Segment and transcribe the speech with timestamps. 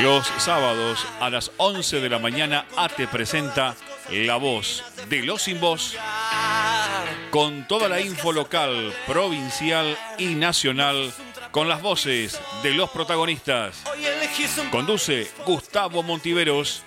[0.00, 3.74] Los sábados a las 11 de la mañana ATE presenta
[4.10, 5.98] La Voz de los Sin Voz
[7.30, 11.12] con toda la info local, provincial y nacional
[11.50, 13.82] con las voces de los protagonistas.
[14.70, 16.82] Conduce Gustavo Montiveros.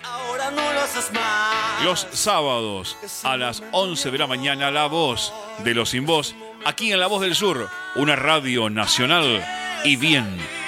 [1.84, 5.32] Los sábados a las 11 de la mañana La Voz
[5.62, 6.34] de los Sin Voz
[6.64, 9.44] aquí en La Voz del Sur, una radio nacional
[9.84, 10.38] y bien,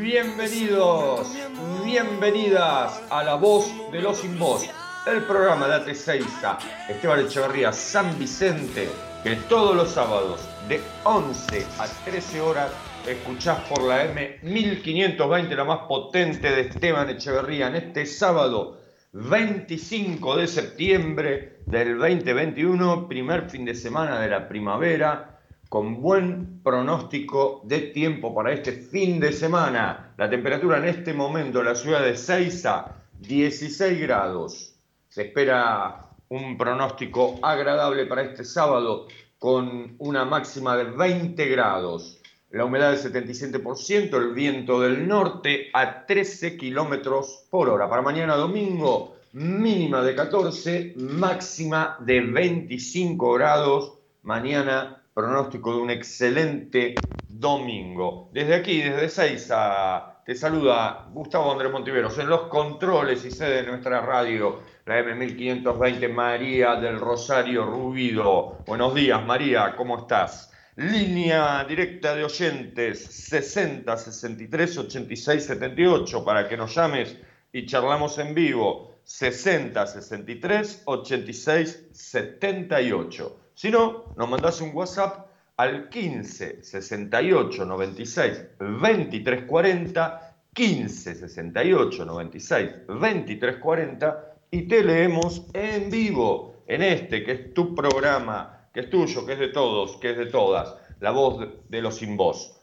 [0.00, 1.34] Bienvenidos,
[1.82, 4.68] bienvenidas a La Voz de los Sin Voz,
[5.06, 6.58] el programa de AT6A,
[6.90, 8.90] Esteban Echeverría, San Vicente,
[9.22, 12.72] que todos los sábados de 11 a 13 horas
[13.06, 18.78] escuchás por la M 1520, la más potente de Esteban Echeverría, en este sábado
[19.12, 25.35] 25 de septiembre del 2021, primer fin de semana de la primavera
[25.68, 30.12] con buen pronóstico de tiempo para este fin de semana.
[30.16, 34.74] La temperatura en este momento en la ciudad de Seiza, 16 grados.
[35.08, 39.06] Se espera un pronóstico agradable para este sábado
[39.38, 42.20] con una máxima de 20 grados.
[42.50, 47.88] La humedad del 77%, el viento del norte a 13 kilómetros por hora.
[47.88, 53.94] Para mañana domingo, mínima de 14, máxima de 25 grados.
[54.22, 56.94] Mañana pronóstico de un excelente
[57.26, 58.28] domingo.
[58.34, 63.66] Desde aquí, desde Seiza, te saluda Gustavo Andrés Montiveros en los controles y sede de
[63.66, 68.58] nuestra radio, la M1520 María del Rosario Rubido.
[68.66, 70.52] Buenos días, María, ¿cómo estás?
[70.76, 77.16] Línea directa de oyentes 60 63 86 78 para que nos llames
[77.54, 83.45] y charlamos en vivo 60 63 86 78.
[83.56, 92.70] Si no, nos mandás un WhatsApp al 15 68 96 23 40, 15 68 96
[92.86, 98.90] 23 40 y te leemos en vivo en este que es tu programa, que es
[98.90, 102.60] tuyo, que es de todos, que es de todas, la voz de, los sin voz.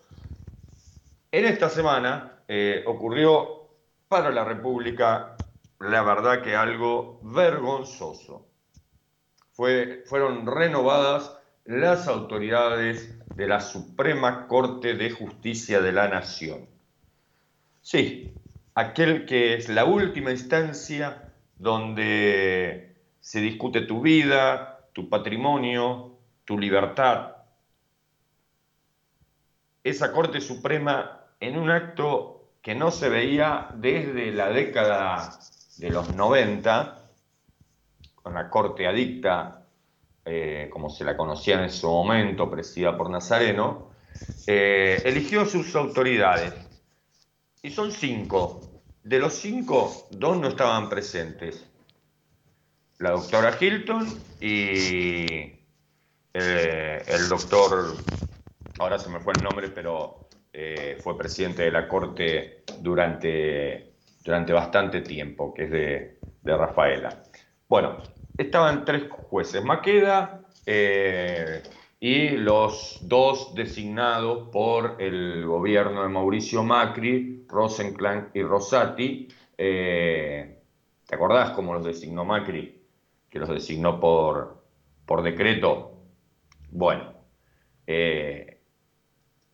[1.31, 3.67] En esta semana eh, ocurrió
[4.07, 5.37] para la República,
[5.79, 8.52] la verdad que algo vergonzoso.
[9.53, 16.67] Fue, fueron renovadas las autoridades de la Suprema Corte de Justicia de la Nación.
[17.81, 18.33] Sí,
[18.75, 27.37] aquel que es la última instancia donde se discute tu vida, tu patrimonio, tu libertad.
[29.83, 35.37] Esa Corte Suprema, en un acto que no se veía desde la década
[35.77, 37.02] de los 90,
[38.23, 39.65] con la Corte Adicta,
[40.25, 43.91] eh, como se la conocía en ese momento, presidida por Nazareno,
[44.47, 46.53] eh, eligió sus autoridades.
[47.61, 48.61] Y son cinco.
[49.03, 51.69] De los cinco, dos no estaban presentes.
[52.99, 54.07] La doctora Hilton
[54.39, 55.25] y
[56.33, 57.93] eh, el doctor,
[58.79, 60.21] ahora se me fue el nombre, pero
[60.99, 67.23] fue presidente de la Corte durante, durante bastante tiempo, que es de, de Rafaela.
[67.67, 67.97] Bueno,
[68.37, 71.63] estaban tres jueces, Maqueda eh,
[71.99, 79.27] y los dos designados por el gobierno de Mauricio Macri, Rosenclan y Rosati.
[79.57, 80.61] Eh,
[81.05, 82.81] ¿Te acordás cómo los designó Macri?
[83.29, 84.63] Que los designó por,
[85.05, 85.93] por decreto.
[86.71, 87.13] Bueno,
[87.87, 88.59] eh,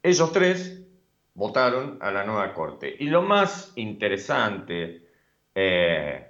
[0.02, 0.86] ellos tres
[1.34, 2.96] votaron a la nueva corte.
[3.00, 5.08] Y lo más interesante
[5.54, 6.28] eh,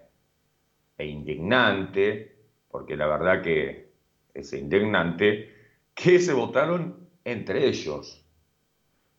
[0.98, 2.39] e indignante,
[2.70, 3.90] porque la verdad que
[4.34, 5.54] es indignante,
[5.94, 8.26] que se votaron entre ellos.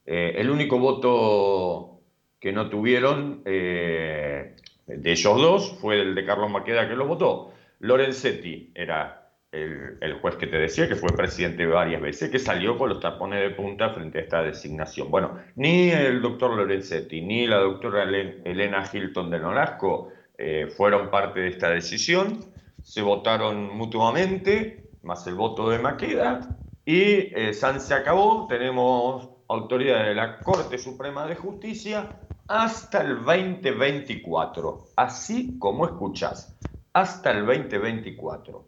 [0.06, 2.00] Eh, el único voto
[2.38, 4.56] que no tuvieron eh,
[4.87, 7.52] de ellos dos fue el de Carlos Maqueda que lo votó.
[7.81, 9.20] Lorenzetti era
[9.53, 13.41] el, juez que te decía que fue presidente varias veces, que salió con los tapones
[13.41, 15.11] de punta frente a esta designación.
[15.11, 21.41] Bueno, ni el doctor Lorenzetti ni la doctora Elena Hilton de Nolasco eh, fueron parte
[21.41, 22.44] de esta decisión,
[22.82, 30.05] se votaron mutuamente, más el voto de Maqueda, y eh, San se acabó, tenemos autoridad
[30.05, 36.56] de la Corte Suprema de Justicia hasta el 2024, así como escuchás,
[36.93, 38.65] hasta el 2024.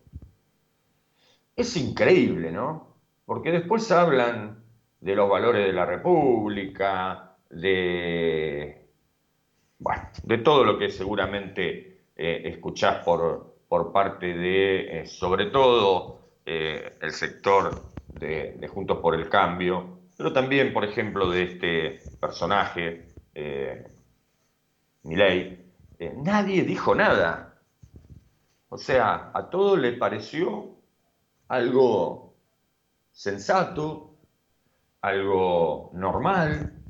[1.56, 2.97] Es increíble, ¿no?
[3.25, 4.62] Porque después hablan
[5.00, 8.88] de los valores de la República, de,
[9.79, 16.29] bueno, de todo lo que seguramente eh, escuchás por, por parte de, eh, sobre todo,
[16.45, 23.15] eh, el sector de, Juntos por el Cambio, pero también, por ejemplo, de este personaje
[23.35, 23.91] eh,
[25.05, 27.63] Milei, eh, nadie dijo nada.
[28.69, 30.77] O sea, a todo le pareció
[31.49, 32.35] algo
[33.11, 34.19] sensato,
[35.01, 36.81] algo normal,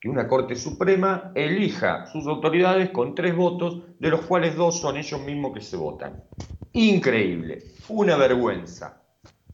[0.00, 4.96] que una Corte Suprema elija sus autoridades con tres votos, de los cuales dos son
[4.96, 6.24] ellos mismos que se votan.
[6.72, 9.02] Increíble, una vergüenza,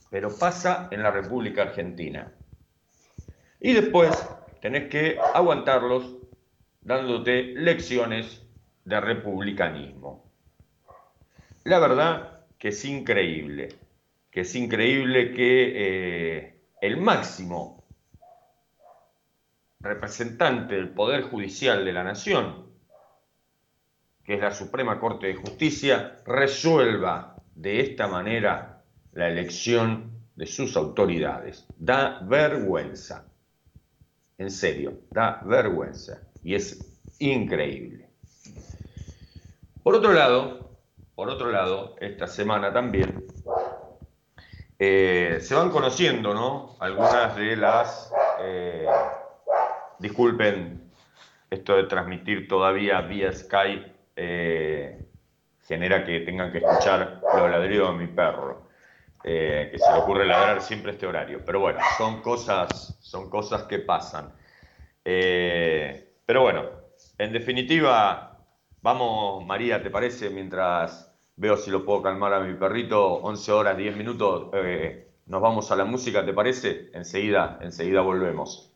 [0.08, 2.32] pero pasa en la República Argentina.
[3.60, 4.10] Y después
[4.60, 6.16] tenés que aguantarlos
[6.80, 8.46] dándote lecciones
[8.84, 10.30] de republicanismo.
[11.64, 13.70] La verdad que es increíble,
[14.30, 17.85] que es increíble que eh, el máximo
[19.86, 22.66] representante del Poder Judicial de la Nación,
[24.24, 30.76] que es la Suprema Corte de Justicia, resuelva de esta manera la elección de sus
[30.76, 31.66] autoridades.
[31.76, 33.26] Da vergüenza.
[34.38, 38.10] En serio, da vergüenza y es increíble.
[39.82, 40.70] Por otro lado,
[41.14, 43.24] por otro lado, esta semana también
[44.78, 46.76] eh, se van conociendo, ¿no?
[46.80, 48.86] Algunas de las, eh,
[49.98, 50.90] disculpen,
[51.50, 55.04] esto de transmitir todavía vía Skype eh,
[55.66, 58.66] genera que tengan que escuchar los ladridos de mi perro.
[59.24, 61.40] Eh, que se le ocurre ladrar siempre este horario.
[61.44, 64.32] Pero bueno, son cosas, son cosas que pasan.
[65.04, 66.64] Eh, pero bueno,
[67.18, 68.38] en definitiva,
[68.82, 70.30] vamos, María, ¿te parece?
[70.30, 74.50] Mientras veo si lo puedo calmar a mi perrito, 11 horas, 10 minutos,
[75.26, 76.90] nos vamos a la música, ¿te parece?
[76.92, 78.75] Enseguida, enseguida volvemos.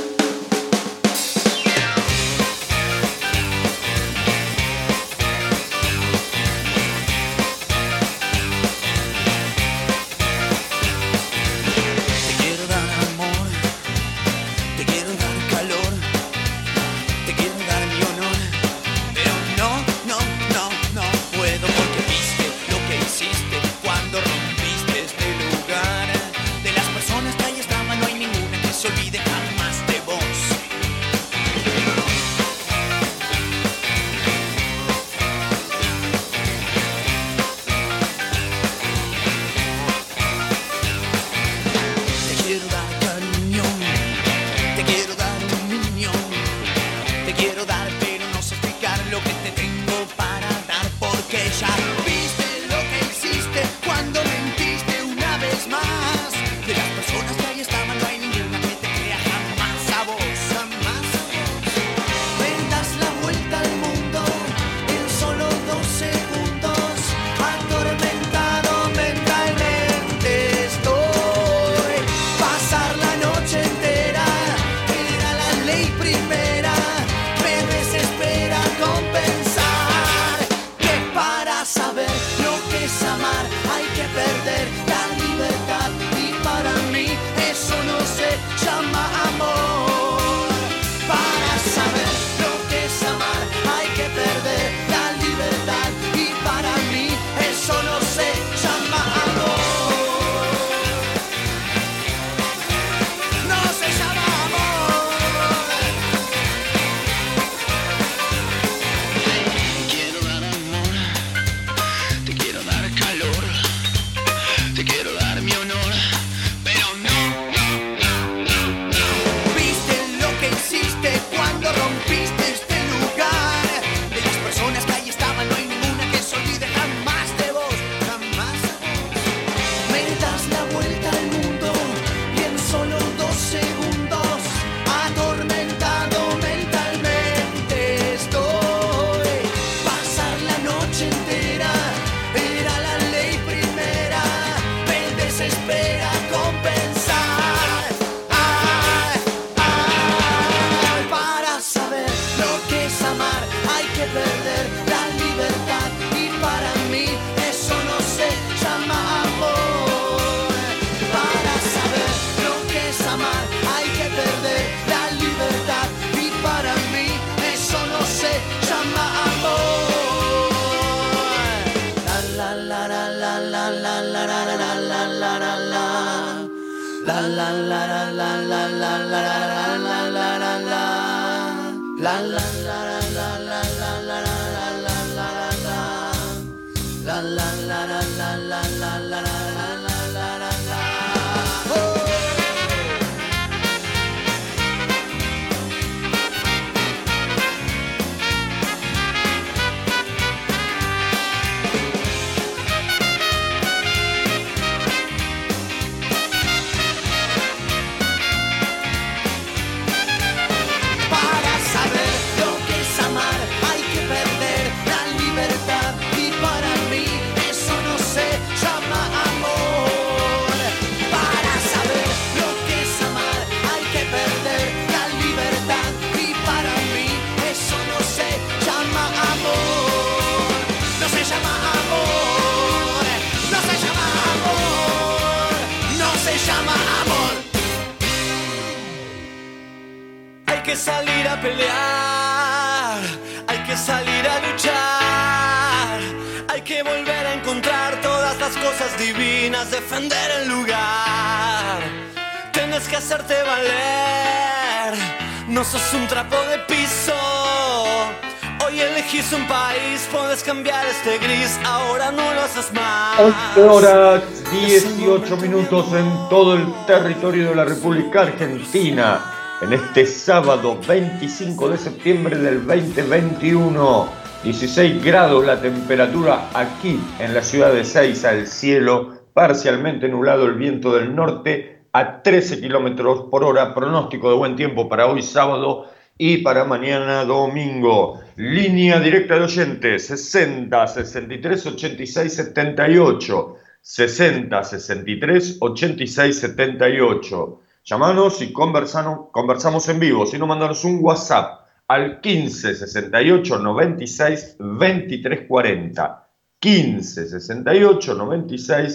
[263.57, 269.19] horas 18 minutos en todo el territorio de la República Argentina
[269.61, 274.07] en este sábado 25 de septiembre del 2021.
[274.43, 280.53] 16 grados la temperatura aquí en la ciudad de Seiza, el cielo parcialmente nublado, el
[280.53, 285.87] viento del norte a 13 kilómetros por hora, pronóstico de buen tiempo para hoy sábado
[286.23, 293.55] Y para mañana domingo, línea directa de oyentes 60 63 86 78.
[293.81, 297.61] 60 63 86 78.
[297.83, 300.27] Llamanos y conversamos, en vivo.
[300.27, 306.27] Si no, mandanos un WhatsApp al 15 68 96 23 40.
[306.59, 308.93] 15 68 96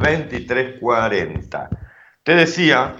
[0.00, 1.70] 23 40.
[2.22, 2.94] Te decía,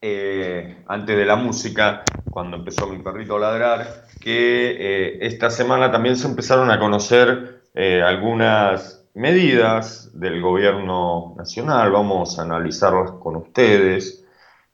[0.00, 2.04] eh, antes de la música,
[2.38, 7.62] cuando empezó mi perrito a ladrar, que eh, esta semana también se empezaron a conocer
[7.74, 11.90] eh, algunas medidas del gobierno nacional.
[11.90, 14.24] Vamos a analizarlas con ustedes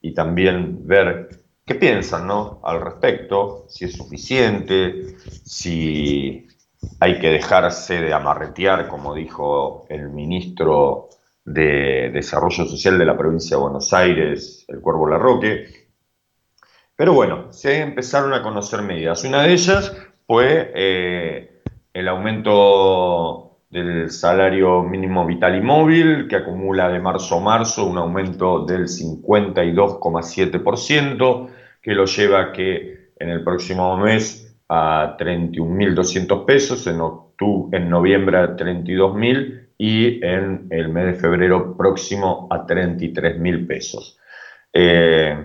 [0.03, 2.61] y también ver qué piensan ¿no?
[2.64, 6.46] al respecto, si es suficiente, si
[7.00, 11.09] hay que dejarse de amarretear, como dijo el ministro
[11.46, 15.84] de Desarrollo Social de la provincia de Buenos Aires, el Cuervo Larroque.
[16.96, 19.24] Pero bueno, se empezaron a conocer medidas.
[19.24, 21.61] Una de ellas fue eh,
[21.92, 27.98] el aumento del salario mínimo vital y móvil, que acumula de marzo a marzo un
[27.98, 31.48] aumento del 52,7%,
[31.83, 37.90] que lo lleva a que en el próximo mes a 31.200 pesos, en, octubre, en
[37.90, 44.20] noviembre a 32.000 y en el mes de febrero próximo a 33 mil pesos.
[44.72, 45.37] Eh,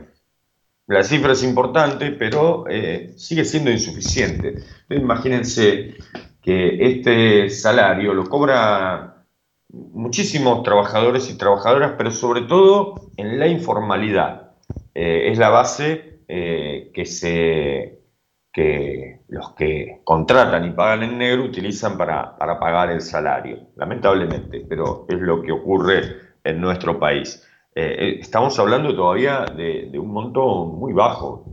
[0.89, 4.55] la cifra es importante, pero eh, sigue siendo insuficiente.
[4.89, 5.95] Imagínense
[6.41, 9.25] que este salario lo cobra
[9.69, 14.51] muchísimos trabajadores y trabajadoras, pero sobre todo en la informalidad.
[14.93, 17.99] Eh, es la base que se
[18.51, 25.05] que los que contratan y pagan en negro utilizan para, pagar el salario, lamentablemente, pero
[25.07, 26.01] es lo que ocurre
[26.43, 27.47] en nuestro país.
[27.81, 31.45] Eh, eh, estamos hablando todavía de, un monto muy bajo,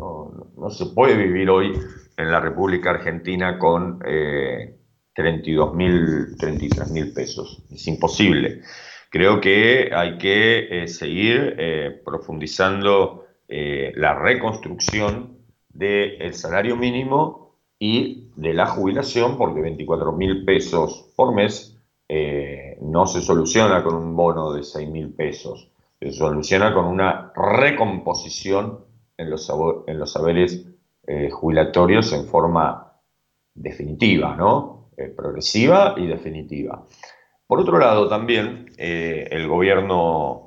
[0.56, 0.70] ¿no?
[0.70, 1.72] se puede vivir hoy
[2.16, 4.76] en la República Argentina con eh,
[5.14, 8.62] 32 mil, 33 mil pesos, es imposible.
[9.08, 11.56] Creo que hay que eh, seguir
[12.04, 21.32] profundizando la reconstrucción del salario mínimo y de la jubilación, porque 24 mil pesos por
[21.32, 21.78] mes
[22.80, 28.84] no se soluciona con un bono de 6 mil pesos, se soluciona con una recomposición
[29.16, 30.66] en los, saberes
[31.06, 32.92] eh, jubilatorios en forma
[33.54, 34.90] definitiva, ¿no?
[34.96, 36.86] Eh, progresiva y definitiva.
[37.46, 40.46] Por otro lado, también el gobierno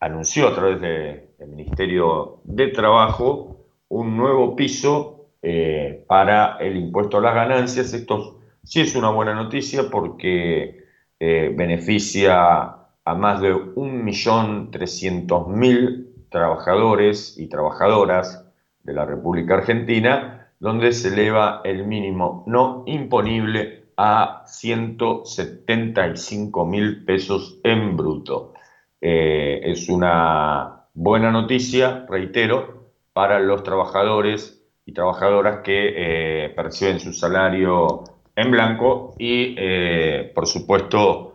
[0.00, 7.20] anunció a través del Ministerio de Trabajo un nuevo piso eh, para el impuesto a
[7.20, 7.92] las ganancias.
[7.92, 10.84] Esto sí es una buena noticia porque
[11.20, 18.44] eh, beneficia a más de 1.300.000 trabajadores y trabajadoras
[18.82, 27.60] de la República Argentina, donde se eleva el mínimo no imponible a 175 mil pesos
[27.62, 28.54] en bruto.
[29.00, 37.12] Eh, es una buena noticia, reitero, para los trabajadores y trabajadoras que eh, perciben su
[37.12, 38.02] salario
[38.34, 41.34] en blanco y, eh, por supuesto,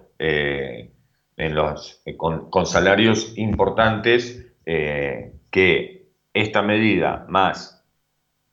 [1.37, 7.83] en los, con, salarios importantes que esta medida más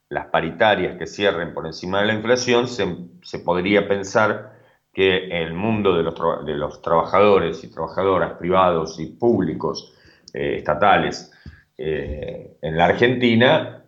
[0.09, 4.59] las paritarias que cierren por encima de la inflación, se, podría pensar
[4.93, 9.95] que el mundo de los, de los, trabajadores y trabajadoras privados y públicos,
[10.33, 11.31] estatales,
[11.77, 13.85] eh, en la Argentina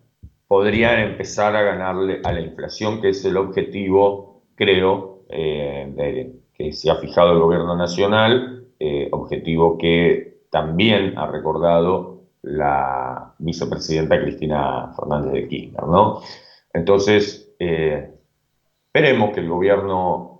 [0.47, 6.89] podrían empezar a ganarle a la inflación, que es el objetivo, creo, eh, que se
[6.89, 15.33] ha fijado el gobierno nacional, eh, objetivo que también ha recordado la vicepresidenta Cristina Fernández
[15.33, 16.21] de Kirchner, ¿no?
[16.73, 20.31] Entonces, esperemos que el gobierno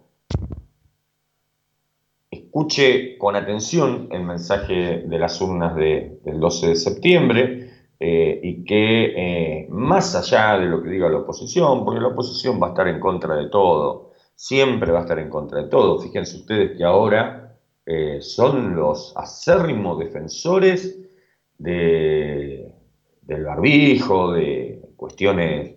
[2.31, 9.13] escuche con atención el mensaje de las urnas del 12 de septiembre eh, y que
[9.15, 12.87] eh, más allá de lo que diga la oposición, porque la oposición va a estar
[12.87, 15.99] en contra de todo, siempre va a estar en contra de todo.
[15.99, 17.50] Fíjense ustedes que ahora
[17.85, 20.99] eh, son los acérrimos defensores
[21.57, 22.73] de,
[23.21, 25.75] del barbijo, de cuestiones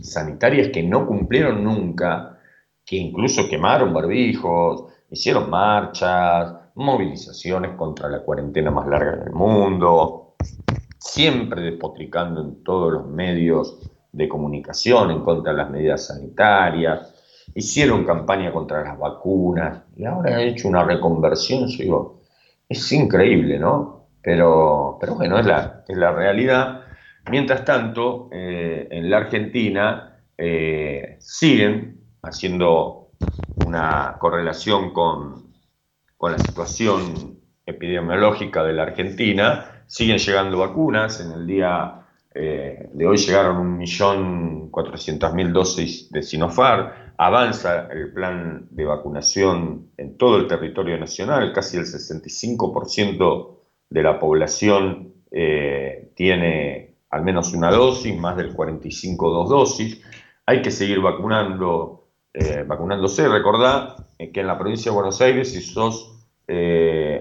[0.00, 2.38] sanitarias que no cumplieron nunca,
[2.84, 10.34] que incluso quemaron barbijos, hicieron marchas, movilizaciones contra la cuarentena más larga del mundo,
[10.98, 13.78] siempre despotricando en todos los medios
[14.12, 17.15] de comunicación en contra de las medidas sanitarias,
[17.56, 22.20] hicieron campaña contra las vacunas y ahora han hecho una reconversión, yo digo,
[22.68, 24.08] es increíble, ¿no?
[24.22, 26.86] Pero, pero bueno, es la, es la realidad
[27.28, 33.10] Mientras tanto, eh, en la Argentina eh, siguen haciendo
[33.56, 35.52] una correlación con,
[36.16, 41.20] con la situación epidemiológica de la Argentina, siguen llegando vacunas.
[41.20, 46.90] En el día eh, de hoy llegaron 1.400.000 dosis de Sinopharm.
[47.18, 51.52] Avanza el plan de vacunación en todo el territorio nacional.
[51.52, 53.58] Casi el 65%
[53.90, 60.02] de la población eh, tiene al menos una dosis, más del 45 dos dosis.
[60.44, 63.28] Hay que seguir vacunando, eh, vacunándose.
[63.28, 66.12] Recordá que en la provincia de Buenos Aires, si sos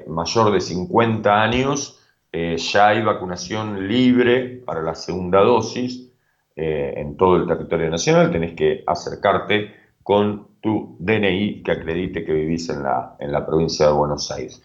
[0.08, 2.00] mayor de 50 años,
[2.38, 6.12] eh, ya hay vacunación libre para la segunda dosis
[6.54, 8.30] eh, en todo el territorio nacional.
[8.30, 9.74] Tenés que acercarte
[10.06, 14.62] con tu DNI que acredite que vivís en la, en la provincia de Buenos Aires.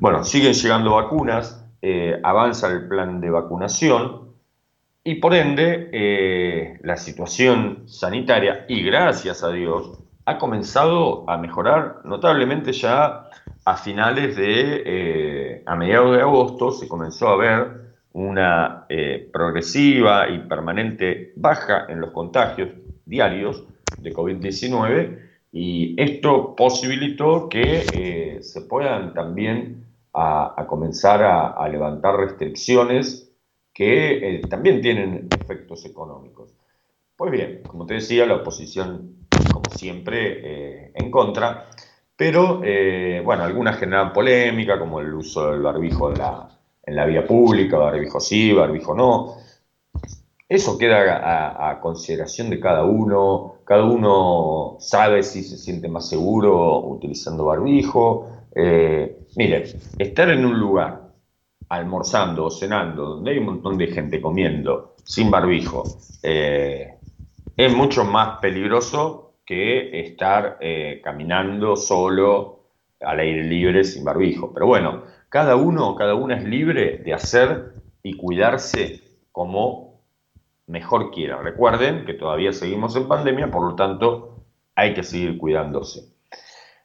[0.00, 4.32] Bueno, siguen llegando vacunas, eh, avanza el plan de vacunación
[5.04, 12.72] y por ende la situación sanitaria, y gracias a Dios, ha comenzado a mejorar notablemente
[12.72, 13.30] ya
[13.64, 17.80] a finales de, eh, a mediados de agosto, se comenzó a ver
[18.12, 22.70] una eh, progresiva y permanente baja en los contagios
[23.04, 23.64] diarios
[23.98, 25.18] de COVID-19
[25.52, 33.32] y esto posibilitó que eh, se puedan también a, comenzar a, levantar restricciones
[33.72, 36.54] que también tienen efectos económicos.
[37.16, 39.16] Pues bien, como te decía, la oposición,
[39.52, 41.68] como siempre, en contra.
[42.20, 46.50] Pero, eh, bueno, algunas generan polémica, como el uso del barbijo en la,
[46.84, 49.36] en la vía pública, barbijo sí, barbijo no.
[50.50, 53.58] Eso queda a, consideración de cada uno.
[53.64, 58.28] Cada uno sabe si se siente más seguro utilizando barbijo.
[58.56, 59.62] Eh, miren,
[59.96, 61.02] estar en un lugar
[61.68, 65.84] almorzando o cenando, donde hay un montón de gente comiendo sin barbijo,
[66.24, 66.96] eh,
[67.56, 72.64] es mucho más peligroso que estar eh, caminando solo
[73.00, 74.52] al aire libre sin barbijo.
[74.52, 79.89] Pero bueno, cada uno, cada una es libre de hacer y cuidarse como
[80.70, 81.42] mejor quiera.
[81.42, 86.14] Recuerden que todavía seguimos en pandemia, por lo tanto hay que seguir cuidándose.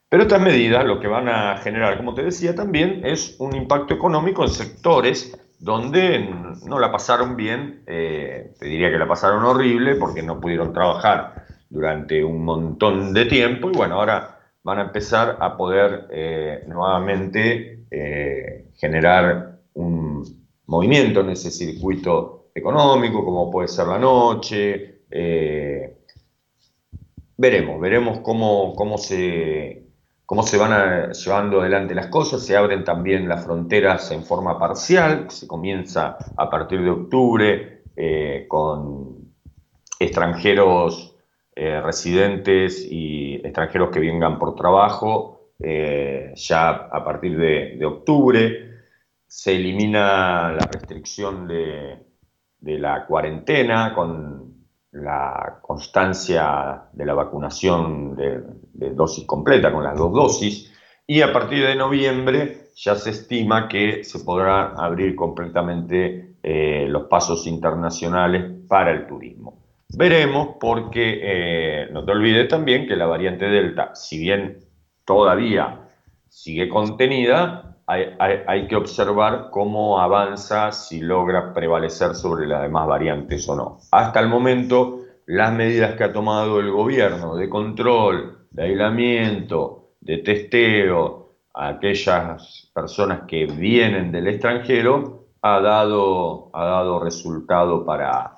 [0.09, 3.93] Pero estas medidas lo que van a generar, como te decía también, es un impacto
[3.93, 6.29] económico en sectores donde
[6.65, 11.45] no la pasaron bien, eh, te diría que la pasaron horrible porque no pudieron trabajar
[11.69, 17.85] durante un montón de tiempo y bueno, ahora van a empezar a poder eh, nuevamente
[17.89, 20.23] eh, generar un
[20.67, 25.01] movimiento en ese circuito económico, como puede ser la noche.
[25.11, 25.97] Eh,
[27.37, 29.83] veremos, veremos cómo, cómo, se,
[30.25, 32.43] cómo se van llevando adelante las cosas.
[32.43, 37.83] Se abren también las fronteras en forma parcial, se comienza a partir de octubre
[38.47, 39.25] con
[39.99, 41.15] extranjeros
[41.57, 48.71] eh, residentes y extranjeros que vengan por trabajo eh, ya a partir de, octubre.
[49.25, 51.97] Se elimina la restricción de,
[52.61, 54.55] la cuarentena con
[54.91, 60.71] la constancia de la vacunación de, dosis completa, con las dos dosis.
[61.05, 67.03] Y a partir de noviembre ya se estima que se podrán abrir completamente eh, los
[67.03, 69.65] pasos internacionales para el turismo.
[69.97, 74.59] Veremos porque eh, no te olvides también que la variante Delta, si bien
[75.05, 75.89] todavía
[76.27, 83.55] sigue contenida, hay, que observar cómo avanza, si logra prevalecer sobre las demás variantes o
[83.55, 83.77] no.
[83.91, 90.17] Hasta el momento, las medidas que ha tomado el gobierno de control, de aislamiento, de
[90.19, 98.35] testeo a aquellas personas que vienen del extranjero, ha dado, ha dado resultado para,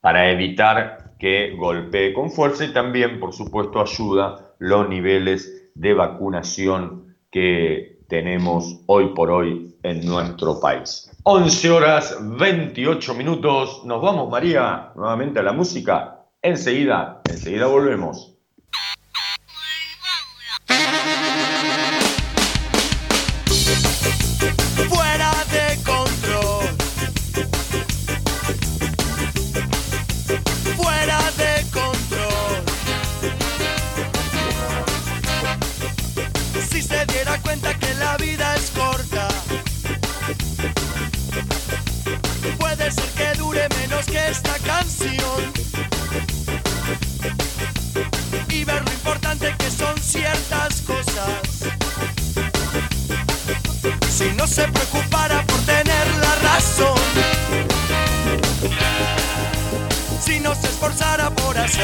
[0.00, 7.16] para evitar que golpee con fuerza y también, por supuesto, ayuda los niveles de vacunación
[7.30, 11.10] que tenemos hoy por hoy en nuestro país.
[11.22, 13.82] 11 horas 28 minutos.
[13.86, 16.26] Nos vamos, María, nuevamente a la música.
[16.42, 18.39] Enseguida, enseguida volvemos.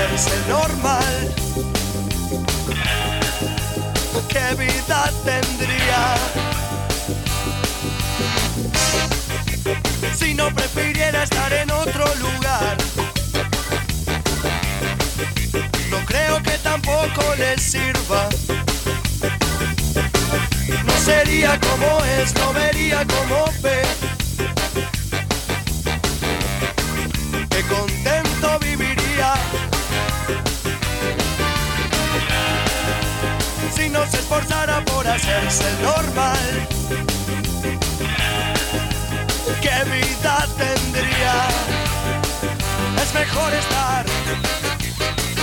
[0.06, 1.34] Hacerse normal.
[4.28, 6.16] ¿Qué vida tendría?
[10.14, 12.76] Si no prefiriera estar en otro lugar.
[15.90, 18.28] No creo que tampoco les sirva.
[20.84, 23.85] No sería como es, no vería como ve.
[34.10, 36.68] Se esforzara por hacerse normal.
[39.60, 41.48] ¿Qué vida tendría?
[43.02, 44.06] Es mejor estar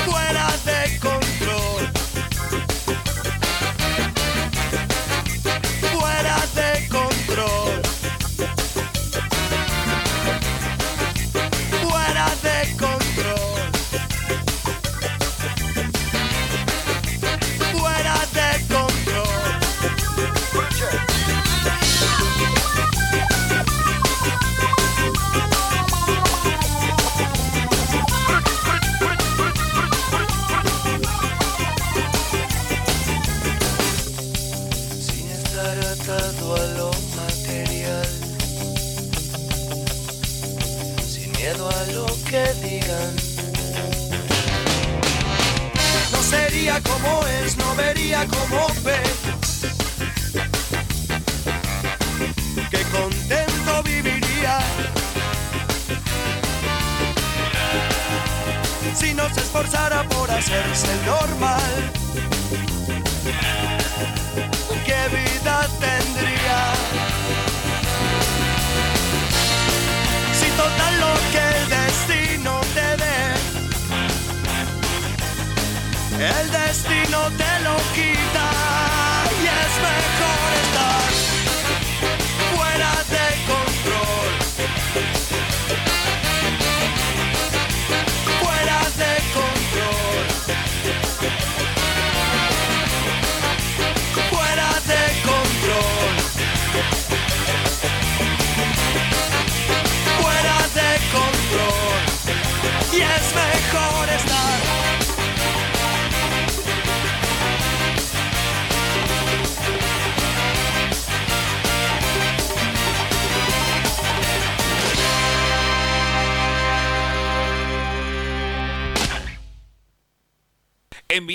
[0.06, 1.43] fuera de.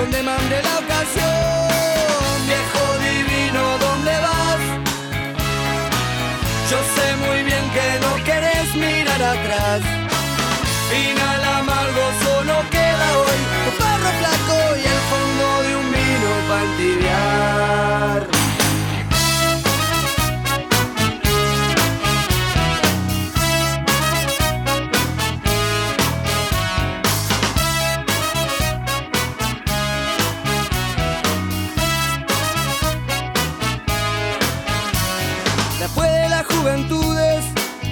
[0.00, 2.36] donde mande la ocasión.
[2.46, 4.62] Viejo divino, ¿dónde vas?
[6.70, 9.99] Yo sé muy bien que no querés mirar atrás.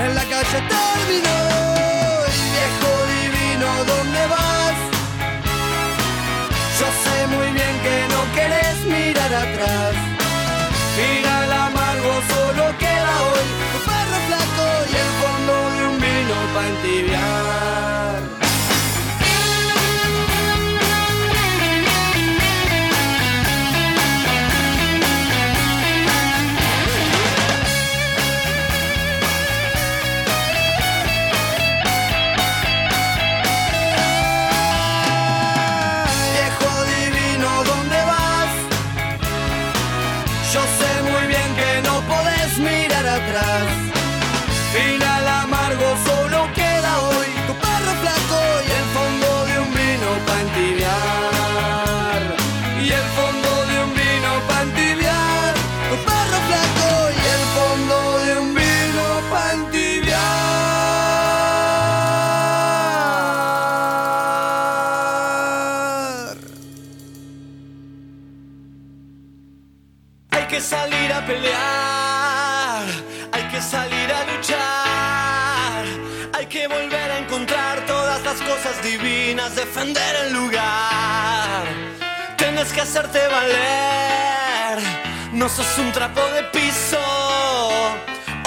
[0.00, 1.38] en la calle terminó.
[2.34, 4.76] Y viejo divino, ¿dónde vas?
[6.78, 9.94] Yo sé muy bien que no querés mirar atrás.
[10.96, 16.36] Mira el amargo, solo queda hoy tu perro flaco y el fondo de un vino
[16.54, 18.33] para entibiar.
[79.24, 81.64] Divinas, defender el lugar.
[82.36, 84.82] Tienes que hacerte valer,
[85.32, 86.98] no sos un trapo de piso.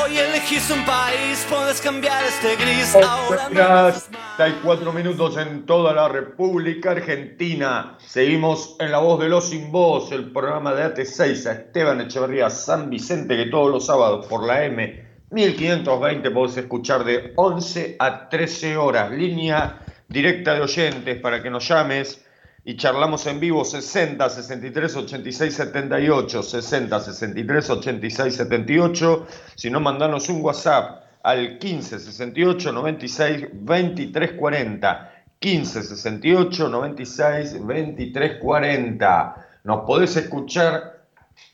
[0.03, 3.47] Hoy elegís un país, puedes cambiar este gris ahora.
[3.47, 7.97] Buenas, hay cuatro minutos en toda la República Argentina.
[7.99, 12.49] Seguimos en La Voz de los Sin Voz, el programa de AT6 a Esteban Echeverría
[12.49, 18.29] San Vicente, que todos los sábados por la M 1520 podés escuchar de 11 a
[18.29, 19.11] 13 horas.
[19.11, 22.23] Línea directa de oyentes para que nos llames
[22.63, 30.27] y charlamos en vivo 60 63 86 78 60 63 86 78 si no mandanos
[30.29, 40.15] un WhatsApp al 15 68 96 23 40 15 68 96 23 40 nos podés
[40.17, 40.96] escuchar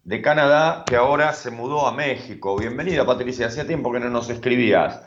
[0.02, 2.58] de Canadá, que ahora se mudó a México.
[2.58, 5.00] Bienvenida Patricia, hacía tiempo que no nos escribías.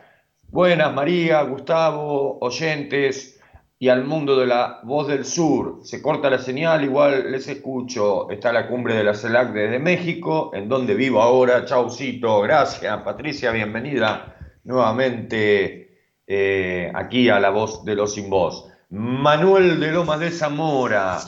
[0.50, 3.38] Buenas, María, Gustavo, oyentes
[3.78, 5.82] y al mundo de la voz del sur.
[5.84, 8.30] Se corta la señal, igual les escucho.
[8.32, 11.66] Está la cumbre de la CELAC desde México, en donde vivo ahora.
[11.66, 12.98] Chaucito, gracias.
[13.04, 18.72] Patricia, bienvenida nuevamente eh, aquí a la voz de los sin voz.
[18.90, 21.20] Manuel de Lomas de Zamora.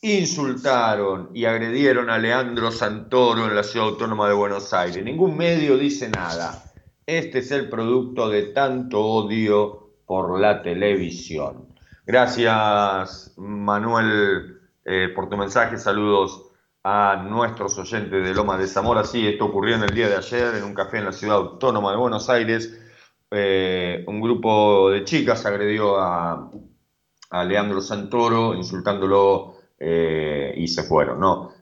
[0.00, 5.04] Insultaron y agredieron a Leandro Santoro en la ciudad autónoma de Buenos Aires.
[5.04, 6.69] Ningún medio dice nada.
[7.06, 11.68] Este es el producto de tanto odio por la televisión.
[12.06, 15.78] Gracias, Manuel, eh, por tu mensaje.
[15.78, 16.50] Saludos
[16.84, 19.04] a nuestros oyentes de Loma de Zamora.
[19.04, 21.90] Sí, esto ocurrió en el día de ayer en un café en la ciudad autónoma
[21.90, 22.78] de Buenos Aires.
[23.30, 26.50] Eh, un grupo de chicas agredió a,
[27.30, 31.18] a Leandro Santoro, insultándolo eh, y se fueron.
[31.20, 31.52] No,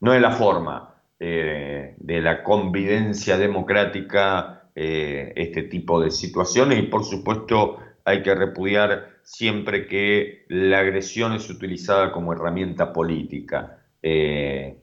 [0.00, 6.82] no es la forma eh, de la convivencia democrática eh, este tipo de situaciones y
[6.82, 13.80] por supuesto hay que repudiar siempre que la agresión es utilizada como herramienta política.
[14.00, 14.78] Eh,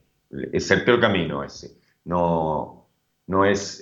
[0.52, 1.78] es el peor camino ese.
[2.04, 2.90] No,
[3.28, 3.82] no es,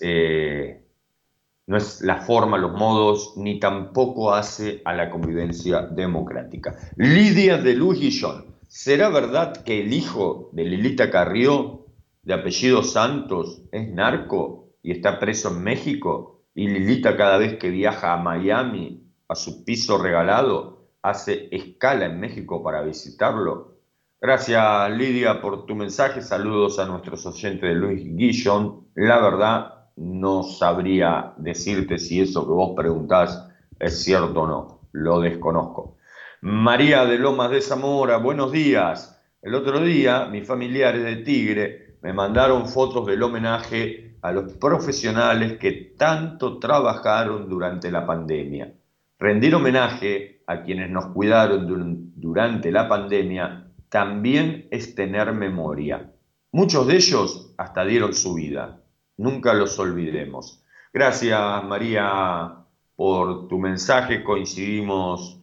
[1.65, 6.75] no es la forma, los modos, ni tampoco hace a la convivencia democrática.
[6.97, 11.82] Lidia de Luz Guillón, ¿será verdad que el hijo de Lilita Carrió,
[12.23, 16.45] de apellido Santos, es narco y está preso en México?
[16.55, 22.19] Y Lilita cada vez que viaja a Miami, a su piso regalado, hace escala en
[22.19, 23.73] México para visitarlo.
[24.21, 28.87] Gracias Lidia por tu mensaje, saludos a nuestros oyentes de Luis Guillón.
[28.95, 33.49] La verdad, no sabría decirte si eso que vos preguntás
[33.79, 35.97] es cierto o no, lo desconozco.
[36.39, 39.21] María de Lomas de Zamora, buenos días.
[39.41, 45.57] El otro día, mis familiares de Tigre me mandaron fotos del homenaje a los profesionales
[45.57, 48.73] que tanto trabajaron durante la pandemia.
[49.17, 56.11] Rendir homenaje a quienes nos cuidaron dur- durante la pandemia también es tener memoria.
[56.51, 58.81] Muchos de ellos hasta dieron su vida.
[59.17, 60.61] Nunca los olvidemos.
[60.91, 62.55] Gracias, María,
[62.95, 64.23] por tu mensaje.
[64.23, 65.39] Coincidimos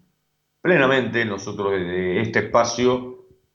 [0.61, 1.25] plenamente.
[1.25, 3.10] Nosotros desde este espacio,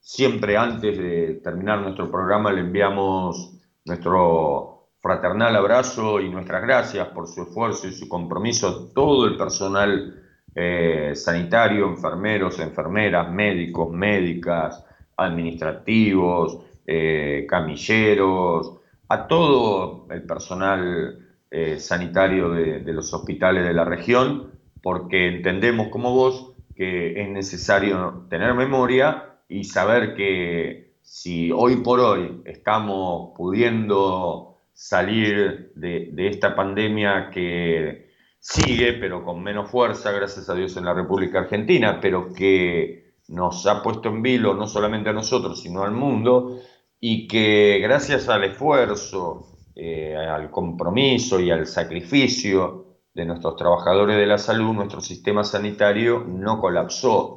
[0.06, 7.26] siempre antes de terminar nuestro programa, le enviamos nuestro fraternal abrazo y nuestras gracias por
[7.26, 10.22] su esfuerzo y su compromiso, todo el personal
[10.54, 14.84] eh, sanitario, enfermeros, enfermeras, médicos, médicas,
[15.16, 18.78] administrativos, eh, camilleros,
[19.08, 21.18] a todo el personal
[21.50, 27.28] eh, sanitario de, de los hospitales de la región, porque entendemos como vos que es
[27.28, 36.54] necesario tener memoria y saber que si hoy por hoy estamos pudiendo salir de, esta
[36.54, 42.32] pandemia que sigue, pero con menos fuerza, gracias a Dios, en la República Argentina, pero
[42.32, 46.60] que nos ha puesto en vilo no solamente a nosotros, sino al mundo,
[47.00, 54.26] y que gracias al esfuerzo, eh, al compromiso y al sacrificio de nuestros trabajadores de
[54.26, 57.35] la salud, nuestro sistema sanitario no colapsó.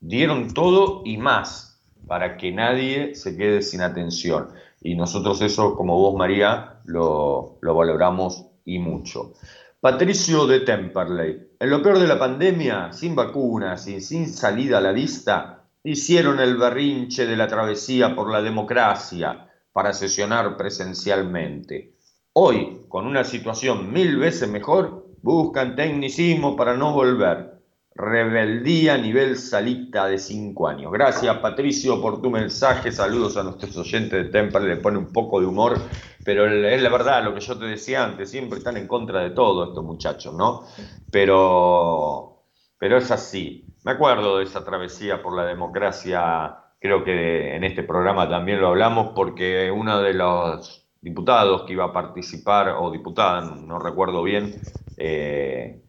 [0.00, 4.48] Dieron todo y más para que nadie se quede sin atención.
[4.80, 9.34] Y nosotros eso, como vos, María, lo, lo valoramos y mucho.
[9.80, 11.48] Patricio de Temperley.
[11.60, 16.40] En lo peor de la pandemia, sin vacunas y sin salida a la vista, hicieron
[16.40, 21.94] el berrinche de la travesía por la democracia para sesionar presencialmente.
[22.32, 27.57] Hoy, con una situación mil veces mejor, buscan tecnicismo para no volver.
[27.98, 30.92] Rebeldía nivel salita de cinco años.
[30.92, 32.92] Gracias Patricio por tu mensaje.
[32.92, 34.76] Saludos a nuestros oyentes de Temperley.
[34.76, 35.76] Le pone un poco de humor,
[36.24, 38.30] pero es la verdad lo que yo te decía antes.
[38.30, 40.62] Siempre están en contra de todo estos muchachos, ¿no?
[41.10, 42.44] Pero,
[42.78, 43.66] pero es así.
[43.82, 46.56] Me acuerdo de esa travesía por la democracia.
[46.78, 51.86] Creo que en este programa también lo hablamos porque uno de los diputados que iba
[51.86, 54.54] a participar, o diputada, no recuerdo bien,
[54.96, 55.82] eh,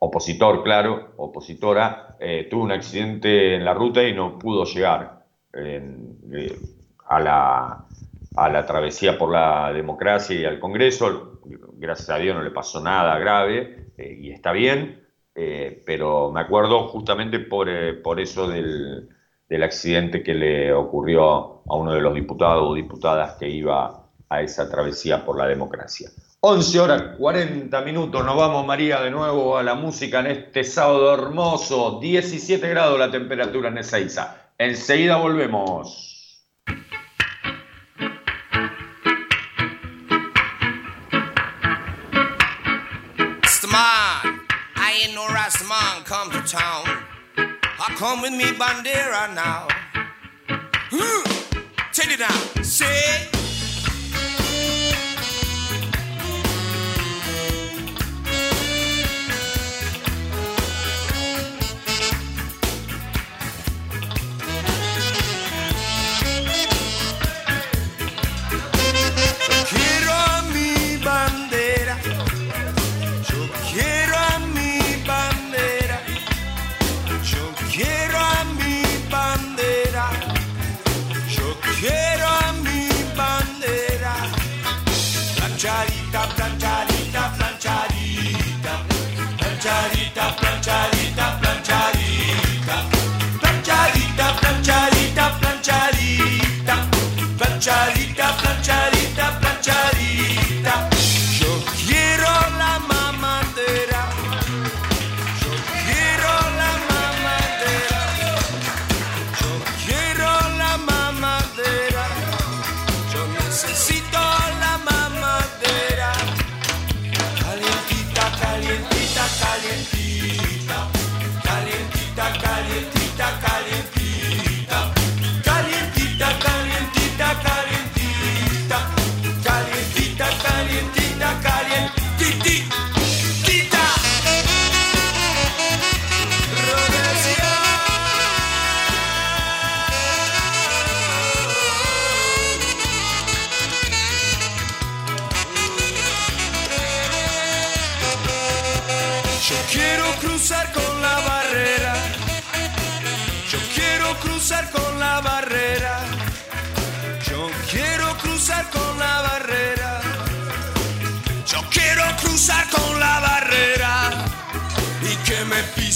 [0.00, 6.58] opositor, claro, opositora, eh, tuvo un accidente en la ruta y no pudo llegar eh,
[7.06, 7.84] a, la,
[8.34, 11.40] a la travesía por la democracia y al Congreso.
[11.74, 15.06] Gracias a Dios no le pasó nada grave eh, y está bien,
[15.86, 17.68] pero me acuerdo justamente por,
[18.02, 19.08] por eso del,
[19.48, 24.42] del accidente que le ocurrió a uno de los diputados o diputadas que iba a
[24.42, 26.10] esa travesía por la democracia.
[26.42, 31.12] 11 horas 40 minutos, nos vamos María de nuevo a la música en este sábado
[31.12, 34.52] hermoso, 17 grados la temperatura en Ezeiza.
[34.56, 36.10] Enseguida volvemos.
[45.50, 46.84] Rastaman come to town.
[47.36, 49.66] I come with me bandera now.
[50.90, 51.24] Hmm,
[51.92, 53.39] Take it down, say.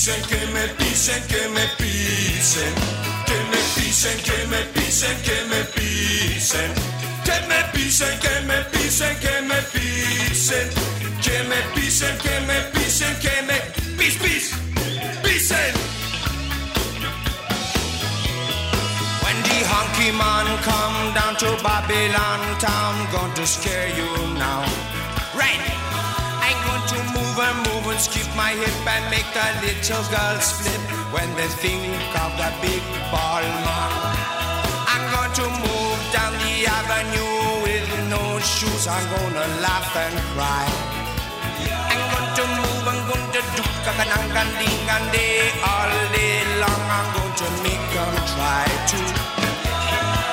[0.04, 2.74] Pisen, que me pisen, que me pisen.
[3.24, 6.70] Que me pisen, que me pisen, que me pisen.
[7.24, 10.68] Que me pisen, que me pisen, que me pisen.
[11.22, 13.58] Que me pisen, que me pisen, que me
[13.96, 14.52] pis, pis,
[15.22, 15.74] pisen.
[19.22, 24.73] When the honky man come down to Babylon town, going to scare you now.
[27.44, 30.82] And move and skip my hip and make the little girls flip
[31.12, 31.84] when they think
[32.24, 32.82] of the big
[33.12, 33.92] ball man.
[34.88, 38.86] I'm going to move down the avenue with no shoes.
[38.88, 40.66] I'm gonna laugh and cry.
[41.92, 46.82] I'm going to move, I'm going to do kakanangan ding and day all day long.
[46.96, 49.00] I'm going to make them try to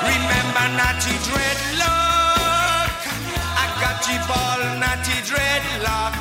[0.07, 2.99] remember naughty dreadlock.
[3.63, 6.13] I got the ball, naughty dreadlock,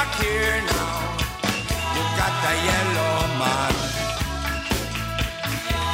[0.00, 1.00] dreadlock here now.
[1.94, 3.74] You got the yellow man.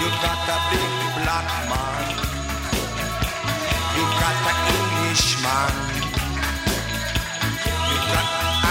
[0.00, 0.92] You got the big
[1.22, 2.06] black man.
[3.96, 5.74] You got the Englishman.
[7.90, 8.26] You got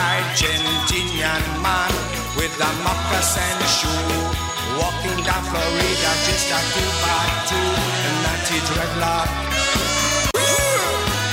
[0.08, 1.92] Argentinian man
[2.38, 4.46] with the moccasin shoe.
[4.80, 7.70] Walking down Florida just a two by two.
[8.06, 9.30] A nutty dreadlock.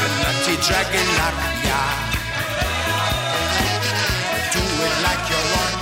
[0.02, 1.34] A nutty dreadlock,
[1.64, 2.11] yeah.
[4.52, 5.81] Do it like you want.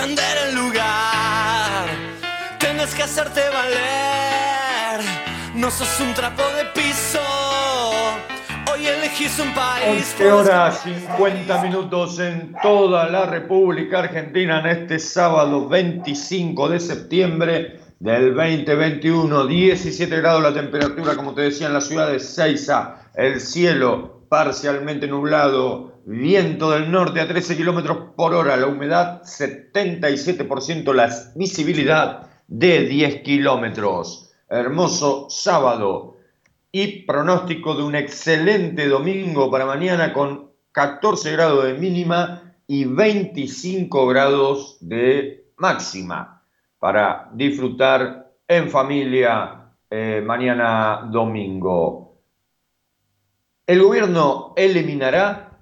[0.00, 1.86] defender el lugar.
[2.58, 5.04] Tienes que hacerte valer,
[5.54, 7.20] no sos un trapo de piso.
[8.72, 10.14] Hoy elegís un país.
[10.18, 17.80] 11 horas 50 minutos en toda la República Argentina en este sábado 25 de septiembre
[17.98, 19.46] del 2021.
[19.46, 22.96] 17 grados la temperatura, como te decía, en la ciudad de Ceiza.
[23.14, 30.94] El cielo parcialmente nublado, viento del norte a 13 kilómetros por hora, la humedad 77%,
[30.94, 34.32] la visibilidad de 10 kilómetros.
[34.48, 36.16] Hermoso sábado
[36.70, 44.06] y pronóstico de un excelente domingo para mañana con 14 grados de mínima y 25
[44.06, 46.44] grados de máxima
[46.78, 52.09] para disfrutar en familia eh, mañana domingo.
[53.70, 55.60] El gobierno eliminará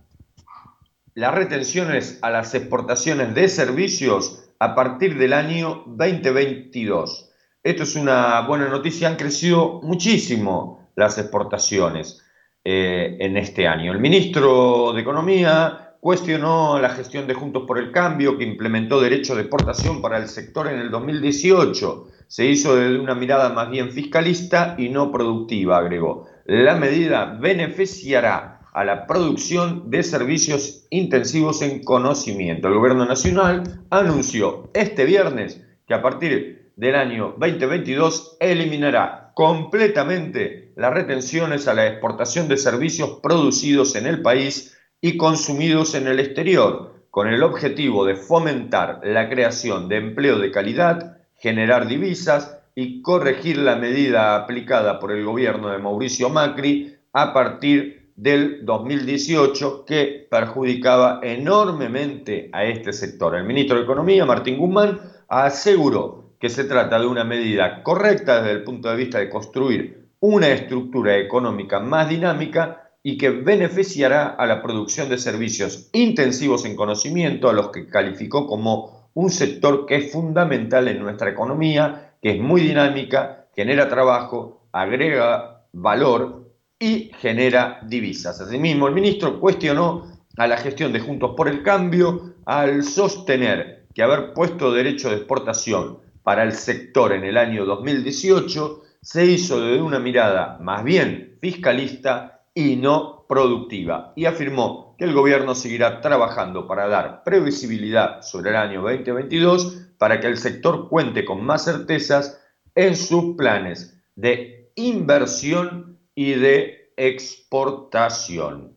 [1.12, 7.30] las retenciones a las exportaciones de servicios a partir del año 2022.
[7.62, 12.24] Esto es una buena noticia, han crecido muchísimo las exportaciones
[12.64, 13.92] eh, en este año.
[13.92, 19.34] El ministro de Economía cuestionó la gestión de Juntos por el Cambio, que implementó derecho
[19.34, 22.08] de exportación para el sector en el 2018.
[22.26, 26.26] Se hizo desde una mirada más bien fiscalista y no productiva, agregó.
[26.50, 32.68] La medida beneficiará a la producción de servicios intensivos en conocimiento.
[32.68, 40.94] El Gobierno Nacional anunció este viernes que a partir del año 2022 eliminará completamente las
[40.94, 47.04] retenciones a la exportación de servicios producidos en el país y consumidos en el exterior,
[47.10, 53.58] con el objetivo de fomentar la creación de empleo de calidad, generar divisas y corregir
[53.58, 61.18] la medida aplicada por el gobierno de Mauricio Macri a partir del 2018 que perjudicaba
[61.24, 63.34] enormemente a este sector.
[63.34, 68.58] El ministro de Economía, Martín Guzmán, aseguró que se trata de una medida correcta desde
[68.58, 74.46] el punto de vista de construir una estructura económica más dinámica y que beneficiará a
[74.46, 79.96] la producción de servicios intensivos en conocimiento, a los que calificó como un sector que
[79.96, 87.80] es fundamental en nuestra economía, que es muy dinámica, genera trabajo, agrega valor y genera
[87.84, 88.40] divisas.
[88.40, 94.02] Asimismo, el ministro cuestionó a la gestión de Juntos por el Cambio al sostener que
[94.02, 99.82] haber puesto derecho de exportación para el sector en el año 2018 se hizo desde
[99.82, 106.66] una mirada más bien fiscalista y no productiva, y afirmó que el gobierno seguirá trabajando
[106.66, 112.40] para dar previsibilidad sobre el año 2022 para que el sector cuente con más certezas
[112.74, 118.76] en sus planes de inversión y de exportación.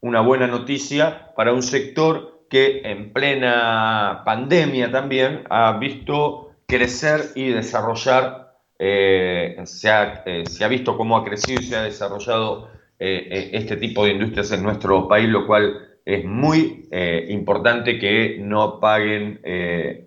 [0.00, 7.48] Una buena noticia para un sector que en plena pandemia también ha visto crecer y
[7.48, 12.70] desarrollar, eh, se, ha, eh, se, ha, visto cómo ha crecido y se ha desarrollado
[12.98, 16.88] eh, este tipo de industrias en nuestro país, lo cual es muy
[17.28, 19.40] importante que no paguen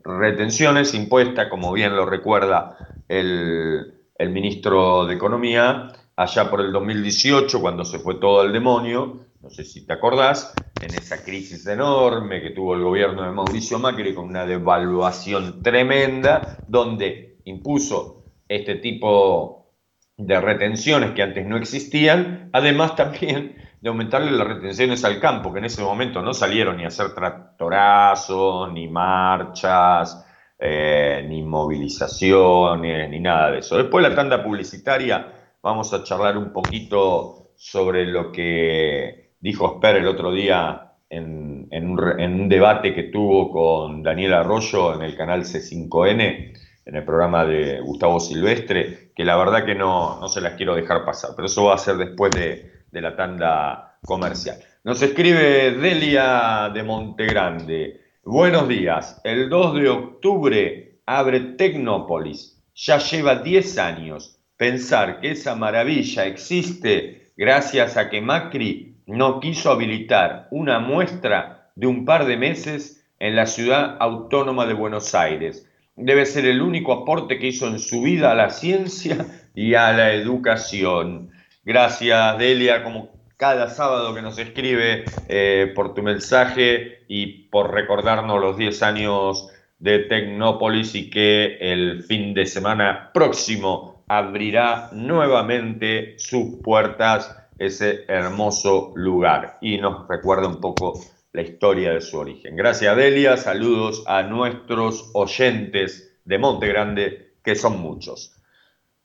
[0.03, 2.77] retenciones impuestas, como bien lo recuerda
[3.09, 9.19] el, el ministro de Economía, allá por el 2018, cuando se fue todo al demonio,
[9.41, 13.79] no sé si te acordás, en esa crisis enorme que tuvo el gobierno de Mauricio
[13.79, 19.73] Macri con una devaluación tremenda, donde impuso este tipo
[20.17, 25.59] de retenciones que antes no existían, además también de aumentarle las retenciones al campo, que
[25.59, 30.25] en ese momento no salieron ni a hacer tractorazos, ni marchas,
[30.57, 33.77] eh, ni movilizaciones, ni nada de eso.
[33.77, 40.07] Después la tanda publicitaria vamos a charlar un poquito sobre lo que dijo Sper el
[40.07, 46.53] otro día en, un, debate que tuvo con Daniel Arroyo en el canal C5N,
[46.86, 50.75] en el programa de Gustavo Silvestre, que la verdad que no, no se las quiero
[50.75, 54.57] dejar pasar, pero eso va a ser después de, de la tanda comercial.
[54.83, 58.01] Nos escribe Delia de Montegrande.
[58.23, 59.19] Buenos días.
[59.23, 62.61] El 2 de octubre abre Tecnópolis.
[62.75, 69.71] Ya lleva 10 años pensar que esa maravilla existe gracias a que Macri no quiso
[69.71, 75.67] habilitar una muestra de un par de meses en la ciudad autónoma de Buenos Aires.
[75.95, 79.25] Debe ser el único aporte que hizo en su vida a la ciencia
[79.55, 81.31] y a la educación.
[81.64, 88.41] Gracias, Delia, como cada sábado que nos escribe eh, por tu mensaje y por recordarnos
[88.41, 89.49] los 10 años
[89.80, 98.91] de Tecnópolis y que el fin de semana próximo abrirá nuevamente sus puertas ese hermoso
[98.95, 100.99] lugar y nos recuerda un poco
[101.34, 102.55] la historia de su origen.
[102.55, 108.38] Gracias Delia, saludos a nuestros oyentes de Monte Grande, que son muchos.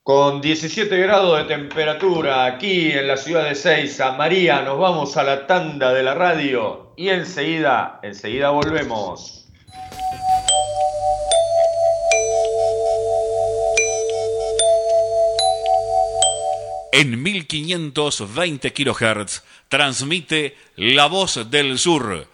[0.04, 5.22] Con 17 grados de temperatura aquí en la ciudad de Seiza, María, nos vamos a
[5.22, 9.48] la tanda de la radio y enseguida, enseguida volvemos.
[16.92, 22.33] En 1520 kHz transmite La Voz del Sur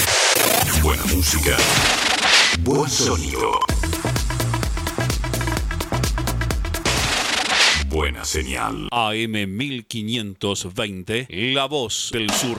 [0.82, 1.56] Buena música.
[2.64, 3.60] Buen sonido.
[7.86, 8.88] Buena señal.
[8.90, 12.58] AM 1520, La Voz del Sur.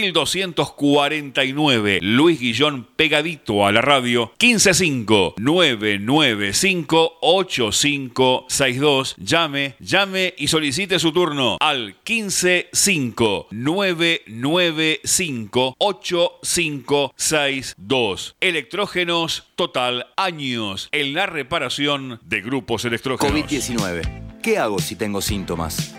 [0.01, 1.99] 1249.
[2.01, 4.31] Luis Guillón pegadito a la radio.
[4.39, 9.15] 155 995 8562.
[9.17, 18.35] Llame, llame y solicite su turno al 155 995 8562.
[18.39, 20.07] Electrógenos Total.
[20.17, 23.33] Años en la reparación de grupos electrógenos.
[23.33, 24.39] COVID-19.
[24.41, 25.95] ¿Qué hago si tengo síntomas?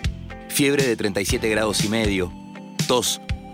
[0.48, 2.32] Fiebre de 37 grados y medio,
[2.88, 3.20] tos,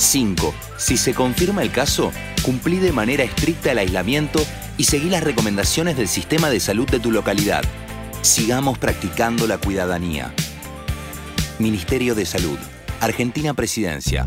[0.00, 0.54] 5.
[0.78, 2.10] Si se confirma el caso,
[2.42, 4.40] cumplí de manera estricta el aislamiento
[4.78, 7.62] y seguí las recomendaciones del sistema de salud de tu localidad.
[8.22, 10.34] Sigamos practicando la cuidadanía.
[11.58, 12.58] Ministerio de Salud.
[13.00, 14.26] Argentina Presidencia.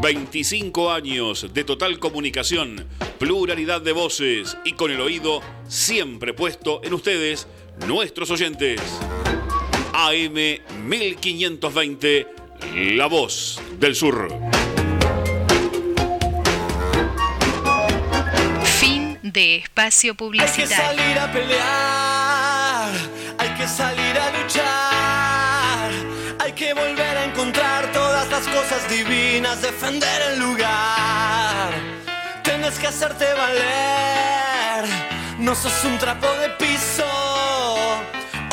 [0.00, 2.86] 25 años de total comunicación,
[3.18, 7.48] pluralidad de voces y con el oído siempre puesto en ustedes,
[7.86, 8.80] nuestros oyentes.
[9.92, 10.34] AM
[10.86, 12.26] 1520
[12.96, 14.28] La Voz del Sur.
[18.78, 20.76] Fin de espacio Hay que publicitario.
[20.76, 22.92] salir a pelear,
[23.38, 24.87] hay que salir a luchar,
[28.68, 31.72] cosas divinas, defender el lugar.
[32.42, 34.84] Tienes que hacerte valer,
[35.38, 37.04] no sos un trapo de piso.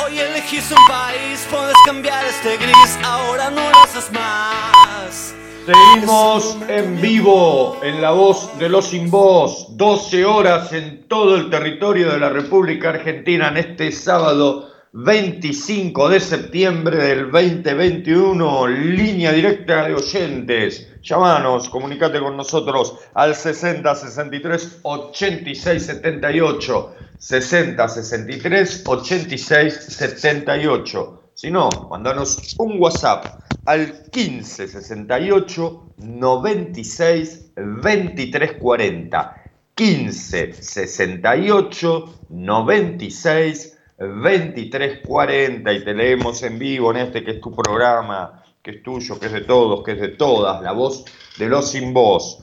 [0.04, 5.34] Hoy elegís un país, puedes cambiar este gris, ahora no lo haces más.
[5.66, 11.50] Seguimos en vivo en La Voz de los Sin Voz, 12 horas en todo el
[11.50, 19.86] territorio de la República Argentina en este sábado 25 de septiembre del 2021, línea directa
[19.86, 20.88] de oyentes.
[21.02, 26.94] Llámanos, comunícate con nosotros al 60 63 86 78.
[27.18, 31.22] 60 63 86 78.
[31.34, 39.42] Si no, mandanos un WhatsApp al 15 68 96 23 40.
[39.74, 47.54] 15 68 96 23 40 y te leemos en vivo en este que es tu
[47.54, 51.04] programa, que es tuyo, que es de todos, que es de todas, la voz
[51.38, 52.42] de los sin voz.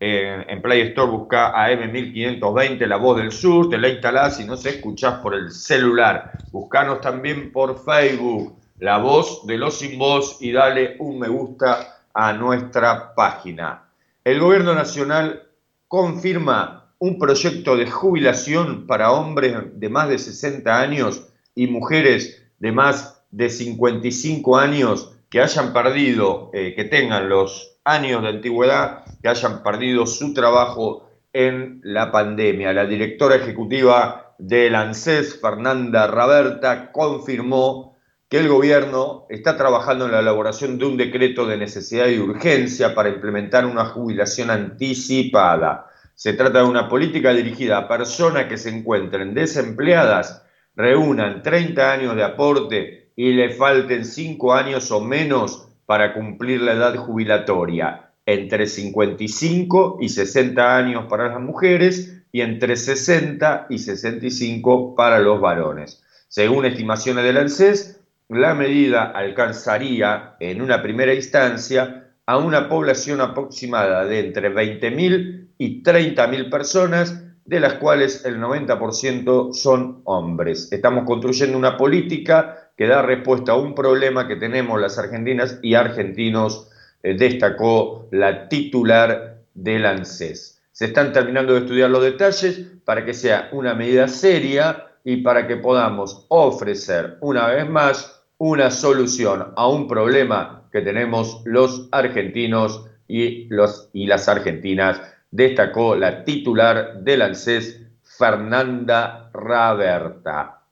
[0.02, 5.20] en Play Store busca AM1520 La Voz del Sur, te la instalás y nos escuchás
[5.20, 6.38] por el celular.
[6.50, 12.01] Buscanos también por Facebook, La Voz de los Sin Voz y dale un me gusta
[12.14, 13.91] a nuestra página.
[14.24, 15.49] El Gobierno Nacional
[15.87, 22.72] confirma un proyecto de jubilación para hombres de más de 60 años y mujeres de
[22.72, 29.28] más de 55 años que hayan perdido, eh, que tengan los años de antigüedad, que
[29.28, 32.72] hayan perdido su trabajo en la pandemia.
[32.72, 37.89] La directora ejecutiva del ANSES, Fernanda Raberta, confirmó
[38.31, 42.95] que el gobierno está trabajando en la elaboración de un decreto de necesidad y urgencia
[42.95, 45.89] para implementar una jubilación anticipada.
[46.14, 50.45] Se trata de una política dirigida a personas que se encuentren desempleadas,
[50.76, 56.74] reúnan 30 años de aporte y le falten 5 años o menos para cumplir la
[56.74, 64.95] edad jubilatoria, entre 55 y 60 años para las mujeres y entre 60 y 65
[64.95, 66.05] para los varones.
[66.28, 67.99] Según estimaciones del ANSES,
[68.31, 75.83] la medida alcanzaría en una primera instancia a una población aproximada de entre 20.000 y
[75.83, 80.70] 30.000 personas, de las cuales el 90% son hombres.
[80.70, 85.74] Estamos construyendo una política que da respuesta a un problema que tenemos las argentinas y
[85.74, 86.70] argentinos,
[87.03, 90.62] eh, destacó la titular del ANSES.
[90.70, 95.49] Se están terminando de estudiar los detalles para que sea una medida seria y para
[95.49, 102.86] que podamos ofrecer una vez más una solución a un problema que tenemos los argentinos
[103.07, 104.99] y, los, y las argentinas,
[105.30, 110.62] destacó la titular del ANSES, Fernanda Raberta.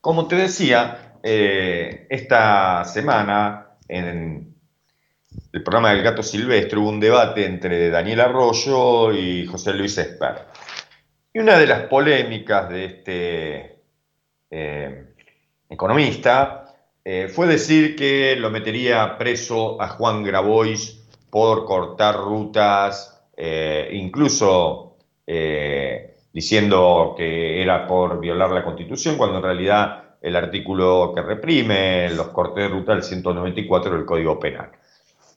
[0.00, 4.54] Como te decía, eh, esta semana en
[5.52, 10.46] el programa del Gato Silvestre hubo un debate entre Daniel Arroyo y José Luis Esper.
[11.32, 13.82] Y una de las polémicas de este
[14.50, 15.14] eh,
[15.68, 16.57] economista
[17.10, 24.98] eh, fue decir que lo metería preso a Juan Grabois por cortar rutas, eh, incluso
[25.26, 32.10] eh, diciendo que era por violar la Constitución, cuando en realidad el artículo que reprime
[32.10, 34.70] los cortes de ruta, el 194 del Código Penal.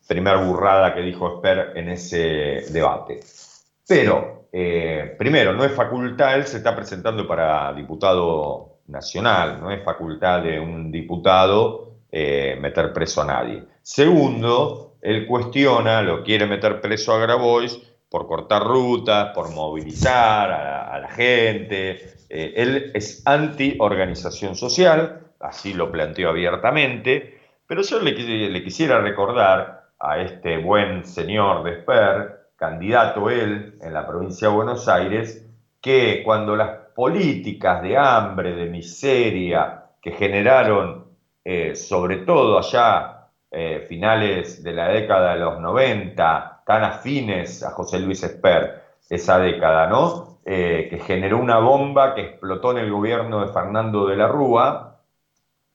[0.06, 3.22] Primer burrada que dijo Esper en ese debate.
[3.88, 4.50] Pero,
[5.18, 10.60] primero, no es facultad, él se está presentando para diputado nacional, no es facultad de
[10.60, 13.64] un diputado eh, meter preso a nadie.
[13.82, 17.80] Segundo, él cuestiona, lo quiere meter preso a Grabois
[18.10, 22.16] por cortar rutas, por movilizar a la, gente.
[22.30, 29.00] Eh, él es anti-organización social, así lo planteó abiertamente, pero yo le, qui- le quisiera
[29.00, 35.48] recordar a este buen señor de Esper, candidato él en la provincia de Buenos Aires,
[35.82, 41.06] que cuando las políticas de hambre, de miseria, que generaron
[41.44, 47.72] eh, sobre todo allá eh, finales de la década de los 90, tan afines a
[47.72, 50.40] José Luis Esper esa década, ¿no?
[50.46, 55.02] Eh, que generó una bomba que explotó en el gobierno de Fernando de la Rúa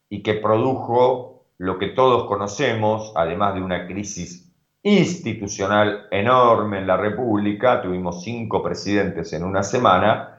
[0.08, 4.52] y que produjo lo que todos conocemos, además de una crisis
[4.82, 10.36] institucional enorme en la República, tuvimos cinco presidentes en una semana,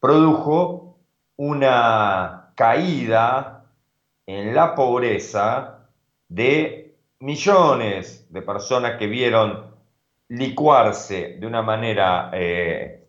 [0.00, 0.98] produjo
[1.36, 3.66] una caída
[4.26, 5.88] en la pobreza
[6.28, 9.74] de millones de personas que vieron
[10.28, 13.08] licuarse de una manera eh,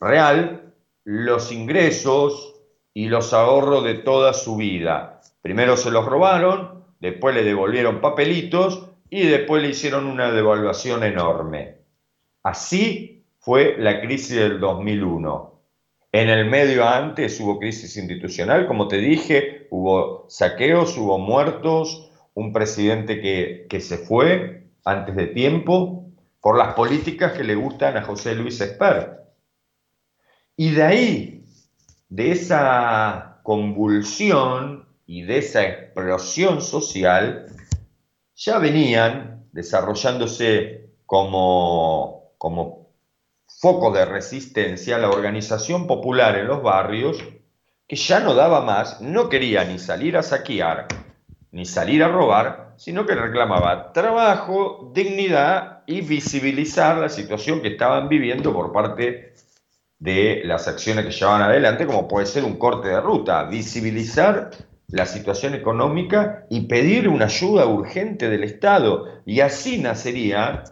[0.00, 0.74] real
[1.04, 2.56] los ingresos
[2.92, 5.20] y los ahorros de toda su vida.
[5.42, 11.76] Primero se los robaron, después le devolvieron papelitos y después le hicieron una devaluación enorme.
[12.42, 15.55] Así fue la crisis del 2001.
[16.12, 22.52] En el medio antes hubo crisis institucional, como te dije, hubo saqueos, hubo muertos, un
[22.52, 26.06] presidente que, que se fue antes de tiempo
[26.40, 29.24] por las políticas que le gustan a José Luis Esper.
[30.56, 31.44] Y de ahí,
[32.08, 37.46] de esa convulsión y de esa explosión social,
[38.34, 42.75] ya venían desarrollándose como, como
[43.58, 47.24] foco de resistencia la organización popular en los barrios,
[47.88, 50.88] que ya no daba más, no quería ni salir a saquear,
[51.52, 58.08] ni salir a robar, sino que reclamaba trabajo, dignidad y visibilizar la situación que estaban
[58.08, 59.34] viviendo por parte
[59.98, 64.50] de las acciones que llevaban adelante, como puede ser un corte de ruta, visibilizar
[64.88, 69.22] la situación económica y pedir una ayuda urgente del Estado.
[69.24, 70.64] Y así nacería,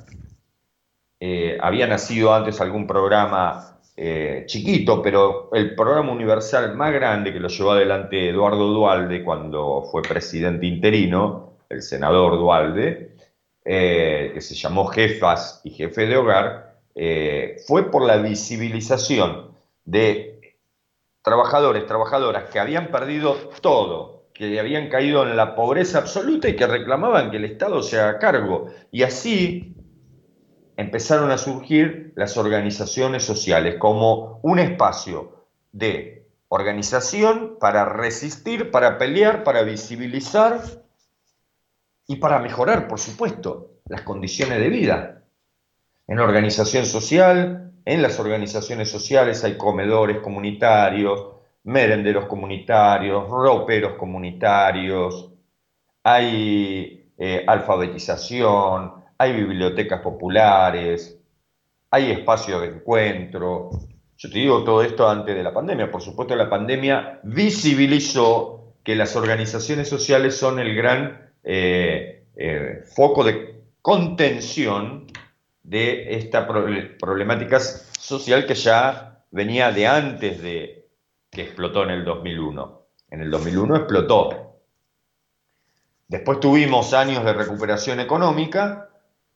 [1.26, 7.40] eh, había nacido antes algún programa eh, chiquito, pero el programa universal más grande que
[7.40, 13.16] lo llevó adelante Eduardo Dualde cuando fue presidente interino, el senador Dualde,
[13.64, 16.74] eh, que se llamó Jefas y Jefe de Hogar,
[17.66, 19.52] fue por la visibilización
[19.86, 20.58] de
[21.22, 26.66] trabajadores, trabajadoras que habían perdido todo, que habían caído en la pobreza absoluta y que
[26.66, 28.66] reclamaban que el Estado se haga cargo.
[28.92, 29.73] Y así
[30.76, 39.44] empezaron a surgir las organizaciones sociales como un espacio de organización para resistir, para pelear,
[39.44, 40.60] para visibilizar
[42.06, 45.22] y para mejorar, por supuesto, las condiciones de vida.
[46.06, 51.28] En organización social, en las organizaciones sociales hay comedores comunitarios,
[51.64, 55.30] merenderos comunitarios, roperos comunitarios,
[56.02, 61.18] hay eh, alfabetización, hay bibliotecas populares,
[61.90, 63.70] hay espacios de encuentro.
[64.16, 65.90] Yo te digo todo esto antes de la pandemia.
[65.90, 73.24] Por supuesto, la pandemia visibilizó que las organizaciones sociales son el gran eh, eh, foco
[73.24, 75.06] de contención
[75.62, 80.88] de esta problemática social que ya venía de antes de
[81.30, 82.82] que explotó en el 2001.
[83.10, 84.60] En el 2001 explotó.
[86.08, 88.90] Después tuvimos años de recuperación económica,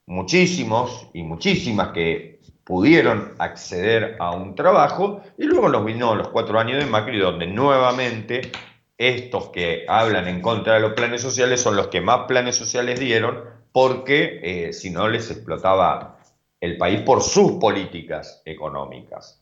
[0.09, 6.59] muchísimos y muchísimas que pudieron acceder a un trabajo, y luego nos vino los cuatro
[6.59, 8.51] años de Macri, donde nuevamente
[8.97, 12.99] estos que hablan en contra de los planes sociales son los que más planes sociales
[12.99, 16.19] dieron, porque eh, si no les explotaba
[16.61, 19.41] el país por sus políticas económicas.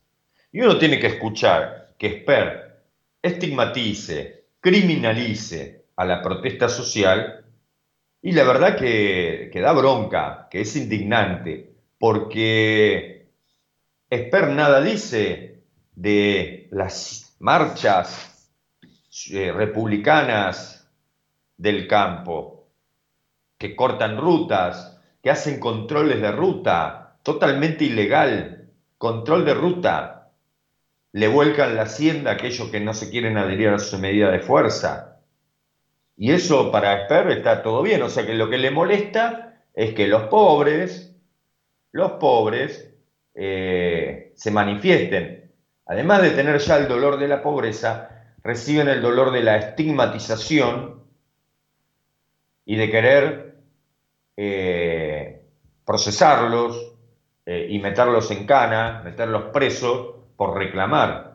[0.52, 2.82] Y uno tiene que escuchar que Esper
[3.22, 7.45] estigmatice, criminalice a la protesta social
[8.26, 13.28] y la verdad que, da bronca, que es indignante, porque
[14.10, 15.62] Esper nada dice
[15.94, 18.50] de las marchas
[19.30, 20.90] eh, republicanas
[21.56, 22.66] del campo,
[23.58, 30.32] que cortan rutas, que hacen controles de ruta, totalmente ilegal, control de ruta,
[31.12, 34.40] le vuelcan la hacienda a aquellos que no se quieren adherir a su medida de
[34.40, 35.05] fuerza.
[36.16, 39.94] Y eso para Esper está todo bien, o sea que lo que le molesta es
[39.94, 41.14] que los pobres,
[41.92, 42.94] los pobres,
[43.34, 45.52] eh, se manifiesten.
[45.86, 51.02] Además de tener ya el dolor de la pobreza, reciben el dolor de la estigmatización
[52.64, 53.56] y de querer
[54.36, 55.42] eh,
[55.84, 56.96] procesarlos,
[57.48, 61.25] eh, y meterlos en cana, meterlos presos por reclamar.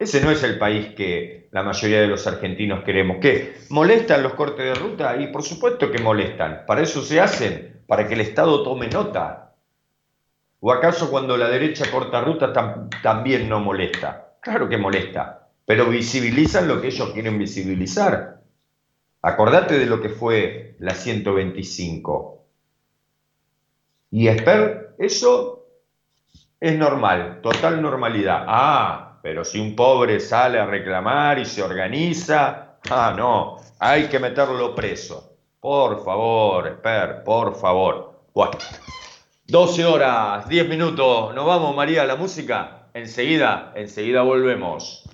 [0.00, 3.18] Ese no es el país que la mayoría de los argentinos queremos.
[3.20, 3.58] ¿Qué?
[3.68, 5.14] ¿Molestan los cortes de ruta?
[5.20, 6.64] Y por supuesto que molestan.
[6.66, 9.52] Para eso se hacen, para que el Estado tome nota.
[10.58, 12.50] ¿O acaso cuando la derecha corta ruta
[13.02, 14.36] también no molesta?
[14.40, 18.40] Claro que molesta, pero visibilizan lo que ellos quieren visibilizar.
[19.20, 22.42] Acordate de lo que fue la 125.
[24.12, 25.66] Y Esper, eso
[26.58, 28.44] es normal, total normalidad.
[28.48, 34.18] Ah, pero si un pobre sale a reclamar y se organiza, ah, no, hay que
[34.18, 35.36] meterlo preso.
[35.60, 38.22] Por favor, Esper, por favor.
[38.32, 38.58] Bueno,
[39.46, 42.88] 12 horas, 10 minutos, nos vamos María a la música.
[42.94, 45.09] Enseguida, enseguida volvemos.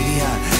[0.00, 0.59] Yeah.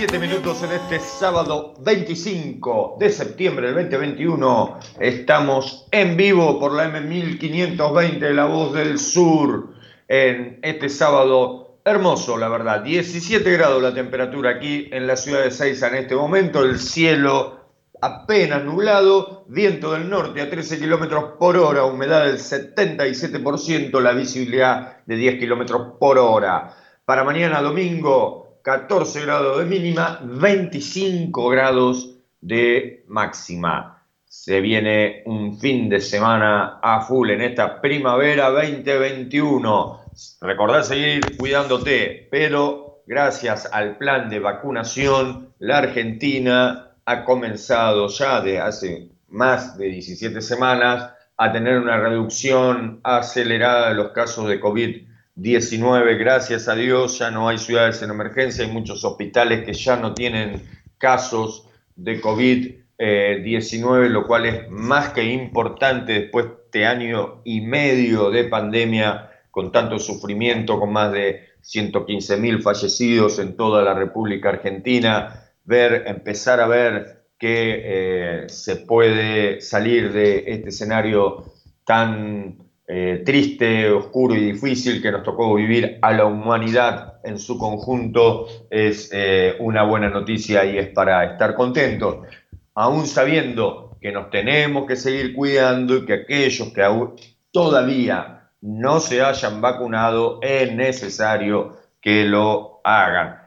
[0.00, 4.78] 17 minutos en este sábado 25 de septiembre del 2021.
[4.98, 9.74] Estamos en vivo por la M1520 de La Voz del Sur
[10.08, 12.80] en este sábado hermoso, la verdad.
[12.80, 16.62] 17 grados la temperatura aquí en la ciudad de Seiza en este momento.
[16.62, 17.60] El cielo
[18.00, 25.04] apenas nublado, viento del norte a 13 kilómetros por hora, humedad del 77%, la visibilidad
[25.04, 26.74] de 10 kilómetros por hora.
[27.04, 34.04] Para mañana domingo, 14 grados de mínima, 25 grados de máxima.
[34.26, 40.00] Se viene un fin de semana a full en esta primavera 2021.
[40.40, 48.60] Recordá seguir cuidándote, pero gracias al plan de vacunación, la Argentina ha comenzado ya de
[48.60, 55.09] hace más de 17 semanas a tener una reducción acelerada de los casos de COVID-19.
[55.34, 60.14] Gracias a Dios ya no hay ciudades en emergencia, hay muchos hospitales que ya no
[60.14, 60.62] tienen
[60.98, 61.66] casos
[61.96, 68.44] de COVID-19, lo cual es más que importante después de este año y medio de
[68.44, 75.50] pandemia con tanto sufrimiento, con más de 115 mil fallecidos en toda la República Argentina,
[75.64, 81.44] ver, empezar a ver que eh, se puede salir de este escenario
[81.84, 87.56] tan eh, triste, oscuro y difícil que nos tocó vivir a la humanidad en su
[87.56, 92.26] conjunto, es eh, una buena noticia y es para estar contentos,
[92.74, 97.14] aún sabiendo que nos tenemos que seguir cuidando y que aquellos que aún
[97.52, 103.39] todavía no se hayan vacunado, es necesario que lo hagan.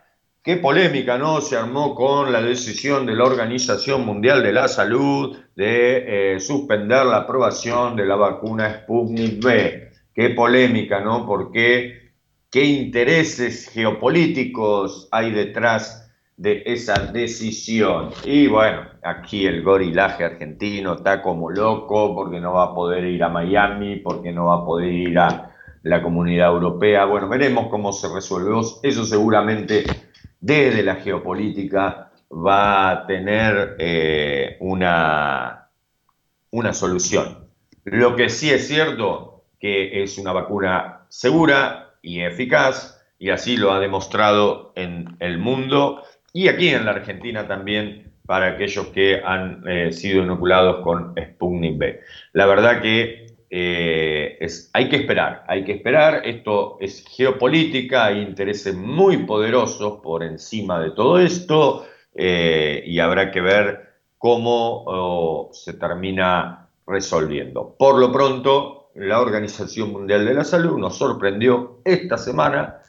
[0.44, 1.40] Qué polémica, ¿no?
[1.40, 7.06] Se armó con la decisión de la Organización Mundial de la Salud de eh, suspender
[7.06, 9.91] la aprobación de la vacuna Sputnik V.
[10.14, 11.26] Qué polémica, ¿no?
[11.26, 12.11] Porque
[12.52, 18.10] qué intereses geopolíticos hay detrás de esa decisión.
[18.26, 23.24] Y bueno, aquí el gorilaje argentino está como loco porque no va a poder ir
[23.24, 27.06] a Miami, porque no va a poder ir a la comunidad europea.
[27.06, 28.60] Bueno, veremos cómo se resuelve.
[28.84, 29.86] Eso seguramente
[30.44, 35.70] desde la geopolítica va a tener eh, una,
[36.52, 37.48] una solución.
[37.86, 43.72] Lo que sí es cierto que es una vacuna segura y eficaz, y así lo
[43.72, 46.03] ha demostrado en el mundo
[46.34, 51.78] y aquí en la Argentina también para aquellos que han eh, sido inoculados con Sputnik
[51.78, 52.02] B.
[52.34, 53.23] La verdad que
[53.56, 60.24] eh, hay que esperar, hay que esperar, esto es geopolítica, hay intereses muy poderosos por
[60.24, 61.86] encima de todo esto
[62.16, 67.76] eh, y habrá que ver cómo se termina resolviendo.
[67.78, 72.80] Por lo pronto, la Organización Mundial de la Salud nos sorprendió esta semana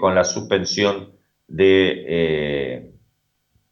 [0.00, 1.12] con la suspensión
[1.46, 2.92] de,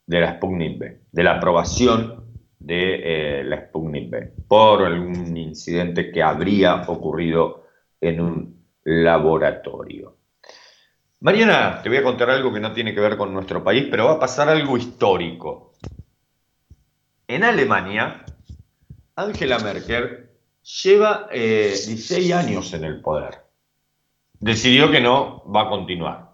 [0.05, 2.26] de la Sputnik de la aprobación
[2.67, 7.65] de la Sputnik B, por algún incidente que habría ocurrido
[8.01, 10.17] en un laboratorio.
[11.21, 14.07] Mariana, te voy a contar algo que no tiene que ver con nuestro país, pero
[14.07, 15.73] va a pasar algo histórico.
[17.29, 18.25] En Alemania,
[19.15, 20.29] Angela Merkel
[20.83, 23.43] lleva 16 años en el poder.
[24.39, 26.27] Decidió que no va a continuar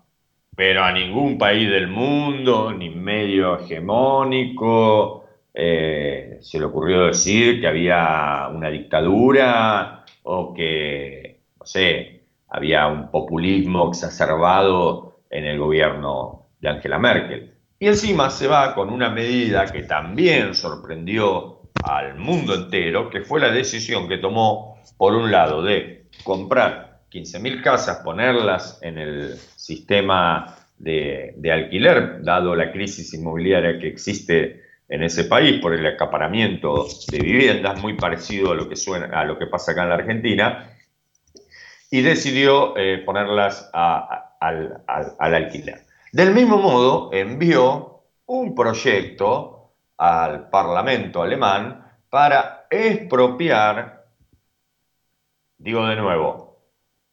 [0.54, 5.21] pero a ningún país del mundo, ni medio hegemónico,
[5.54, 13.10] eh, se le ocurrió decir que había una dictadura o que, no sé, había un
[13.10, 17.54] populismo exacerbado en el gobierno de Angela Merkel.
[17.78, 23.40] Y encima se va con una medida que también sorprendió al mundo entero, que fue
[23.40, 30.56] la decisión que tomó, por un lado, de comprar 15.000 casas, ponerlas en el sistema
[30.78, 37.18] de, alquiler, dado la crisis inmobiliaria que existe en ese país por el acaparamiento de
[37.18, 40.70] viviendas, muy parecido a lo que, suena, a lo que pasa acá en la Argentina,
[41.90, 45.80] y decidió eh, ponerlas al, al alquiler.
[46.12, 54.04] Del mismo modo, envió un proyecto al Parlamento alemán para expropiar,
[55.58, 56.58] digo de nuevo,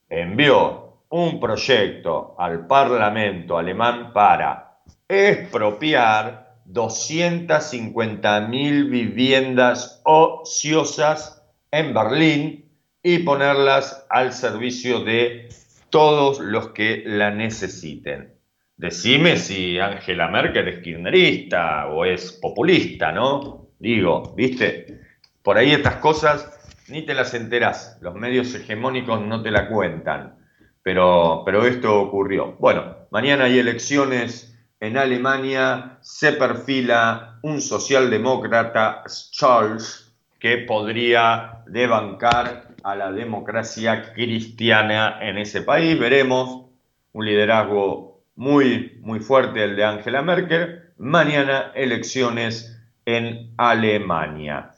[0.09, 12.65] envió un proyecto al Parlamento alemán para expropiar 250.000 viviendas ociosas en Berlín
[13.01, 15.47] y ponerlas al servicio de
[15.89, 18.33] todos los que la necesiten.
[18.77, 23.69] Decime si Angela Merkel es kirchnerista o es populista, ¿no?
[23.79, 25.01] Digo, ¿viste?
[25.41, 26.55] Por ahí estas cosas
[26.87, 30.37] ni te las enterás, los medios hegemónicos no te la cuentan,
[30.81, 32.55] pero, pero esto ocurrió.
[32.59, 34.48] Bueno, mañana hay elecciones
[34.80, 45.38] en Alemania, se perfila un socialdemócrata, Charles, que podría debancar a la democracia cristiana en
[45.38, 45.99] ese país.
[45.99, 46.65] Veremos
[47.11, 50.93] un liderazgo muy, muy fuerte el de Angela Merkel.
[50.97, 54.72] Mañana elecciones en Alemania.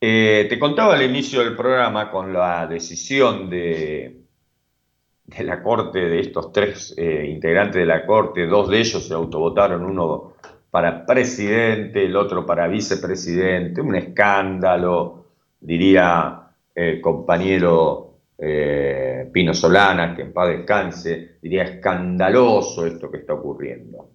[0.00, 4.23] Eh, te contaba al inicio del programa con la decisión de,
[5.24, 9.14] de la Corte, de estos tres eh, integrantes de la Corte, dos de ellos se
[9.14, 10.34] autovotaron, uno
[10.70, 15.26] para presidente, el otro para vicepresidente, un escándalo,
[15.60, 23.34] diría el compañero eh, Pino Solana, que en paz descanse, diría escandaloso esto que está
[23.34, 24.10] ocurriendo.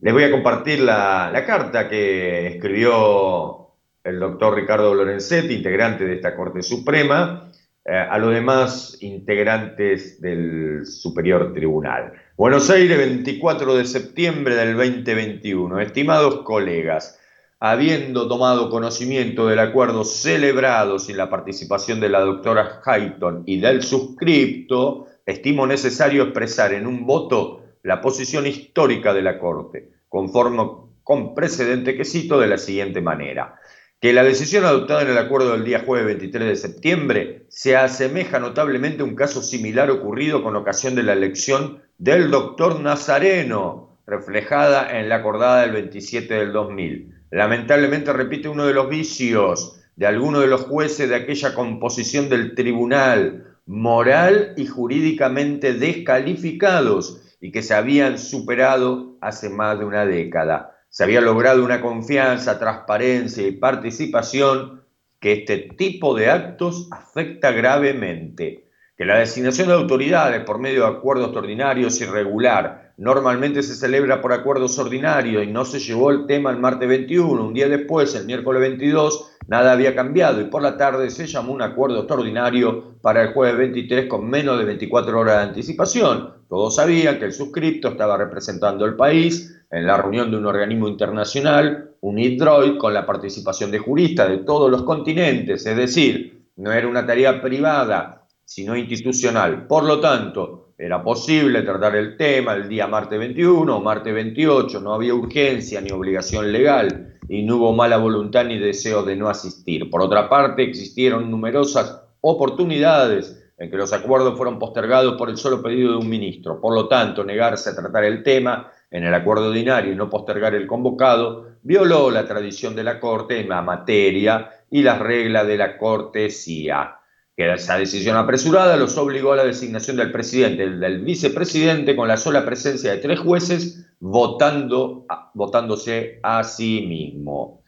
[0.00, 3.68] Les voy a compartir la, la carta que escribió
[4.02, 7.50] el doctor Ricardo Lorenzetti, integrante de esta Corte Suprema,
[7.86, 12.14] eh, a los demás integrantes del Superior Tribunal.
[12.34, 15.80] Buenos Aires, 24 de septiembre del 2021.
[15.80, 17.20] Estimados colegas,
[17.60, 23.82] habiendo tomado conocimiento del acuerdo celebrado sin la participación de la doctora Hayton y del
[23.82, 30.62] suscripto, estimo necesario expresar en un voto la posición histórica de la Corte, conforme
[31.02, 33.56] con precedente que cito de la siguiente manera
[34.00, 38.38] que la decisión adoptada en el acuerdo del día jueves 23 de septiembre se asemeja
[38.38, 44.98] notablemente a un caso similar ocurrido con ocasión de la elección del doctor Nazareno, reflejada
[44.98, 47.14] en la acordada del 27 del 2000.
[47.30, 52.54] Lamentablemente repite uno de los vicios de algunos de los jueces de aquella composición del
[52.54, 60.73] tribunal, moral y jurídicamente descalificados y que se habían superado hace más de una década
[60.94, 64.82] se había logrado una confianza, transparencia y participación
[65.18, 70.96] que este tipo de actos afecta gravemente, que la designación de autoridades por medio de
[70.96, 76.52] acuerdos ordinarios irregular normalmente se celebra por acuerdos ordinarios y no se llevó el tema
[76.52, 77.44] el martes 21.
[77.44, 81.54] Un día después, el miércoles 22, nada había cambiado y por la tarde se llamó
[81.54, 86.34] un acuerdo extraordinario para el jueves 23 con menos de 24 horas de anticipación.
[86.48, 90.86] Todos sabían que el suscripto estaba representando el país en la reunión de un organismo
[90.86, 96.70] internacional, un IDROID, con la participación de juristas de todos los continentes, es decir, no
[96.70, 99.66] era una tarea privada, sino institucional.
[99.66, 104.80] Por lo tanto, era posible tratar el tema el día martes 21 o martes 28,
[104.80, 109.28] no había urgencia ni obligación legal y no hubo mala voluntad ni deseo de no
[109.28, 109.90] asistir.
[109.90, 115.60] Por otra parte, existieron numerosas oportunidades en que los acuerdos fueron postergados por el solo
[115.60, 116.60] pedido de un ministro.
[116.60, 120.54] Por lo tanto, negarse a tratar el tema en el acuerdo ordinario y no postergar
[120.54, 125.56] el convocado violó la tradición de la Corte en la materia y las reglas de
[125.56, 127.00] la cortesía
[127.36, 132.06] que esa decisión apresurada los obligó a la designación del presidente y del vicepresidente con
[132.06, 135.04] la sola presencia de tres jueces votando,
[135.34, 137.62] votándose a sí mismo.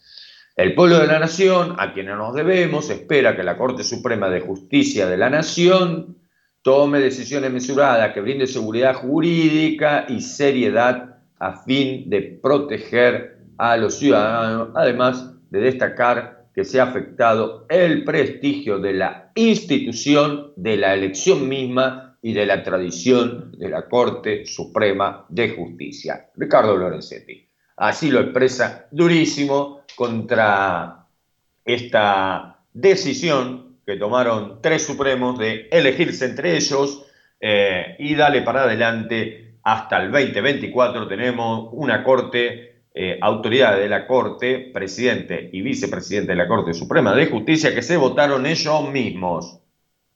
[0.55, 4.41] El pueblo de la nación, a quienes nos debemos, espera que la Corte Suprema de
[4.41, 6.17] Justicia de la Nación
[6.63, 13.99] tome decisiones mesuradas que brinde seguridad jurídica y seriedad a fin de proteger a los
[13.99, 20.95] ciudadanos, además de destacar que se ha afectado el prestigio de la institución, de la
[20.95, 26.31] elección misma y de la tradición de la Corte Suprema de Justicia.
[26.35, 27.47] Ricardo Lorenzetti.
[27.77, 31.07] Así lo expresa durísimo contra
[31.65, 37.07] esta decisión que tomaron tres supremos de elegirse entre ellos
[37.39, 44.07] eh, y dale para adelante hasta el 2024 tenemos una corte eh, autoridades de la
[44.07, 49.59] Corte, presidente y vicepresidente de la Corte Suprema de Justicia, que se votaron ellos mismos.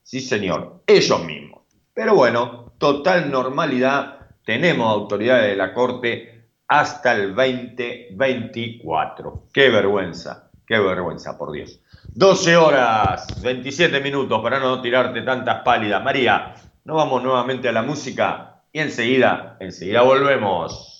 [0.02, 1.60] Sí, señor, ellos mismos.
[1.92, 9.48] Pero bueno, total normalidad, tenemos autoridades de la Corte hasta el 2024.
[9.52, 11.82] Qué vergüenza, qué vergüenza, por Dios.
[12.14, 16.02] 12 horas, 27 minutos para no tirarte tantas pálidas.
[16.02, 16.54] María,
[16.84, 20.99] nos vamos nuevamente a la música y enseguida, enseguida volvemos.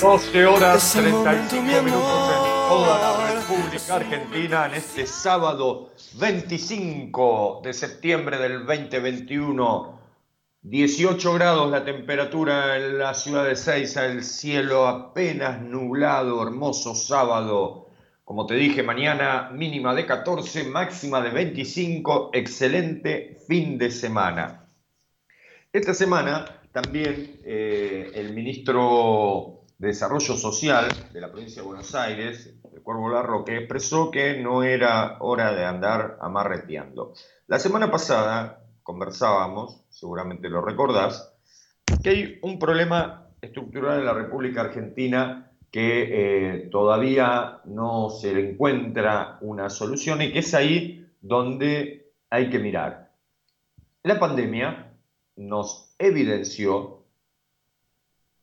[0.00, 3.34] 12 horas Es el momento, 35 mi minutos en toda la.
[3.34, 10.00] República Argentina en este sábado 25 de septiembre del 2021.
[10.62, 17.88] 18 grados la temperatura en la ciudad de Seiza, el cielo apenas nublado, hermoso sábado.
[18.24, 24.66] Como te dije, mañana mínima de 14, máxima de 25, excelente fin de semana.
[25.70, 32.54] Esta semana también eh, el ministro de Desarrollo Social de la provincia de Buenos Aires,
[32.70, 37.14] el Cuervo Larroque, expresó que no era hora de andar amarreteando.
[37.46, 41.32] La semana pasada conversábamos, seguramente lo recordás,
[42.02, 46.08] que hay un problema estructural en la República Argentina que
[46.56, 53.12] eh, todavía no se encuentra una solución y que es ahí donde hay que mirar.
[54.02, 54.92] La pandemia
[55.36, 56.99] nos evidenció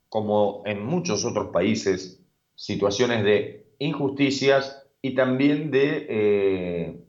[0.10, 2.24] como en muchos otros países,
[2.56, 7.00] situaciones de injusticias y también de eh,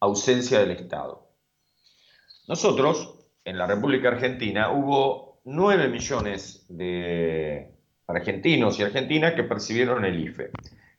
[0.00, 1.28] ausencia del Estado.
[2.48, 3.14] Nosotros,
[3.44, 7.70] en la República Argentina, hubo 9 millones de
[8.06, 10.50] argentinos y argentinas que percibieron el IFE.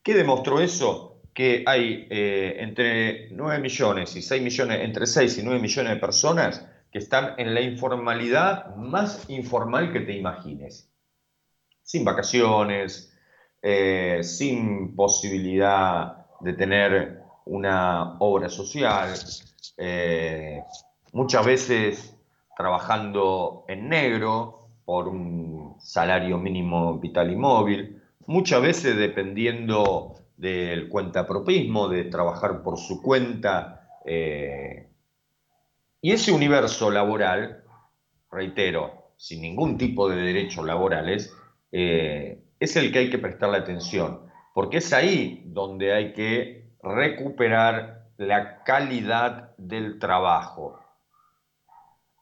[0.04, 1.22] ¿Qué demostró eso?
[1.34, 6.00] Que hay eh, entre 9 millones y 6 millones, entre 6 y 9 millones de
[6.00, 10.90] personas que están en la informalidad más informal que te imagines.
[11.84, 13.18] Sin vacaciones,
[13.62, 19.10] eh, sin posibilidad de tener una obra social,
[19.78, 20.64] eh,
[21.14, 22.18] muchas veces
[22.58, 31.88] trabajando en negro por un salario mínimo vital y móvil, muchas veces dependiendo del cuentapropismo,
[31.88, 34.00] de trabajar por su cuenta.
[34.06, 34.91] Eh,
[36.02, 37.64] y ese universo laboral,
[38.32, 41.36] reitero, sin ningún tipo de derechos laborales,
[41.72, 44.22] eh, es el que hay que prestarle atención,
[44.54, 50.80] porque es ahí donde hay que recuperar la calidad del trabajo.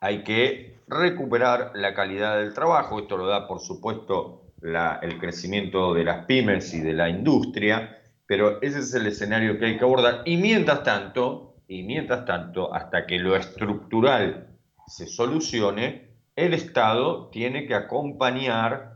[0.02, 6.04] Hay que recuperar la calidad del trabajo, esto lo da por supuesto el crecimiento de
[6.04, 10.22] las pymes y de la industria, pero ese es el escenario que hay que abordar.
[10.26, 17.68] Y mientras tanto, y mientras tanto, hasta que lo estructural se solucione, el Estado tiene
[17.68, 18.96] que acompañar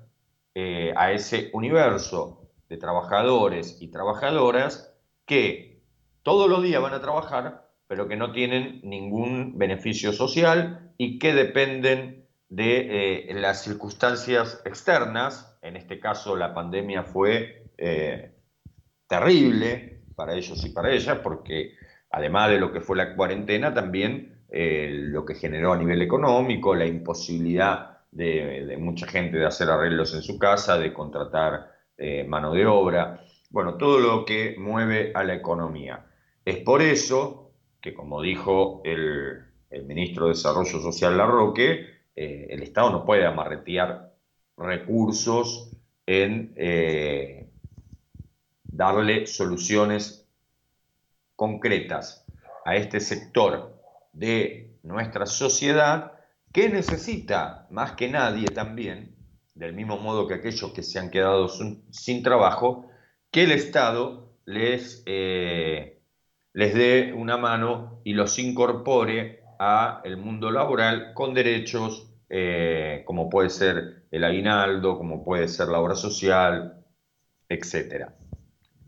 [0.55, 4.91] eh, a ese universo de trabajadores y trabajadoras
[5.27, 5.83] que
[6.23, 11.35] todos los días van a trabajar, pero que no tienen ningún beneficio social y que
[11.35, 15.59] dependen de eh, las circunstancias externas.
[15.61, 18.33] En este caso, la pandemia fue eh,
[19.05, 21.75] terrible para ellos y para ellas, porque
[22.13, 26.85] además de lo que fue la cuarentena, también lo que generó a nivel económico, la
[26.85, 32.65] imposibilidad de, mucha gente de hacer arreglos en su casa, de contratar eh, mano de
[32.65, 36.05] obra, bueno, todo lo que mueve a la economía.
[36.45, 39.45] Es por eso que, como dijo el,
[39.85, 44.13] ministro de Desarrollo Social Larroque, eh, el Estado no puede amarretear
[44.55, 45.71] recursos
[46.05, 47.49] en eh,
[48.63, 50.22] darle soluciones
[51.43, 52.25] concretas
[52.65, 53.79] a este sector
[54.13, 56.13] de nuestra sociedad
[56.53, 59.15] ¿Qué necesita más que nadie también,
[59.55, 62.85] del mismo modo que aquellos que se han quedado sin, trabajo,
[63.31, 65.99] que el Estado les, eh,
[66.53, 73.31] les dé una mano y los incorpore a el mundo laboral con derechos eh, como
[73.31, 76.85] puede ser el aguinaldo, como puede ser la obra social,
[77.49, 78.09] etc.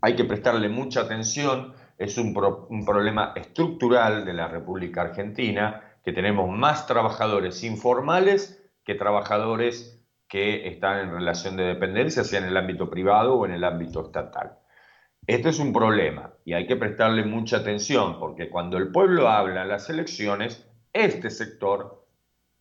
[0.02, 6.48] Hay que prestarle mucha atención, es un, problema estructural de la República Argentina, que tenemos
[6.48, 12.90] más trabajadores informales que trabajadores que están en relación de dependencia, sea en el ámbito
[12.90, 14.58] privado o en el ámbito estatal.
[15.26, 19.62] Esto es un problema y hay que prestarle mucha atención porque cuando el pueblo habla
[19.62, 22.06] en las elecciones, este sector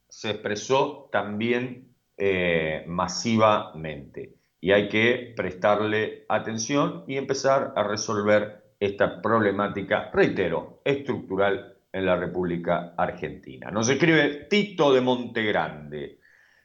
[0.09, 9.21] se expresó también eh, masivamente y hay que prestarle atención y empezar a resolver esta
[9.21, 13.71] problemática, reitero, estructural en la República Argentina.
[13.71, 16.19] Nos escribe Tito de Montegrande.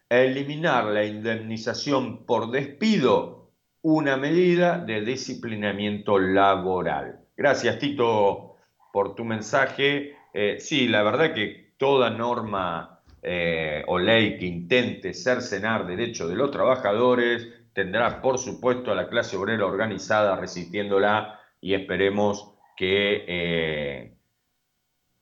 [0.09, 7.21] Eliminar la indemnización por despido, una medida de disciplinamiento laboral.
[7.37, 8.57] Gracias, Tito,
[8.93, 10.17] por tu mensaje.
[10.35, 16.37] Eh, sí, la verdad que toda norma eh, o ley que intente cercenar derechos de
[16.37, 24.15] los trabajadores tendrá, por supuesto, a la clase obrera organizada resistiéndola y esperemos que eh,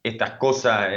[0.02, 0.88] estas cosas,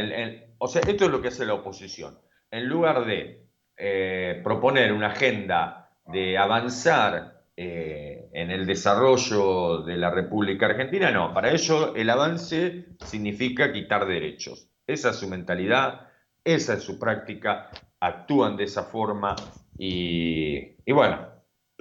[0.57, 2.17] o sea, esto es lo que hace la oposición.
[2.51, 3.47] En lugar de
[3.77, 11.33] eh, proponer una agenda de avanzar eh, en el desarrollo de la República Argentina, no,
[11.33, 14.69] para ello el avance significa quitar derechos.
[14.85, 16.09] Esa es su mentalidad,
[16.43, 17.69] esa es su práctica,
[17.99, 19.35] actúan de esa forma
[19.77, 21.27] y bueno,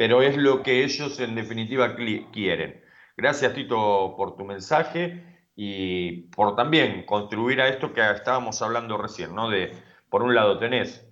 [0.00, 1.94] pero es lo que ellos en definitiva
[2.32, 2.80] quieren.
[3.20, 5.22] Gracias Tito por tu mensaje
[5.54, 9.50] y por también contribuir a esto que estábamos hablando recién, ¿no?
[9.50, 9.74] De,
[10.08, 11.06] por un lado, tenés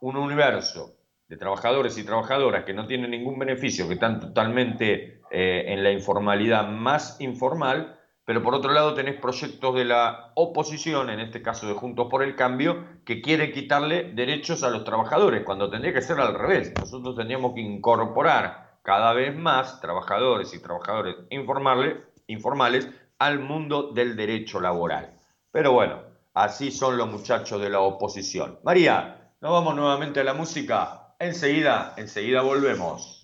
[0.00, 0.96] un universo
[1.28, 5.92] de trabajadores y trabajadoras que no tienen ningún beneficio, que están totalmente eh, en la
[5.92, 11.68] informalidad más informal, pero por otro lado tenés proyectos de la oposición, en este caso
[11.68, 16.02] de Juntos por el Cambio, que quiere quitarle derechos a los trabajadores, cuando tendría que
[16.02, 16.74] ser al revés.
[16.80, 21.96] Nosotros tendríamos que incorporar cada vez más trabajadores y trabajadores informales,
[22.26, 22.86] informales
[23.18, 25.18] al mundo del derecho laboral.
[25.50, 26.02] Pero bueno,
[26.34, 28.60] así son los muchachos de la oposición.
[28.62, 31.14] María, nos vamos nuevamente a la música.
[31.18, 33.23] Enseguida, enseguida volvemos.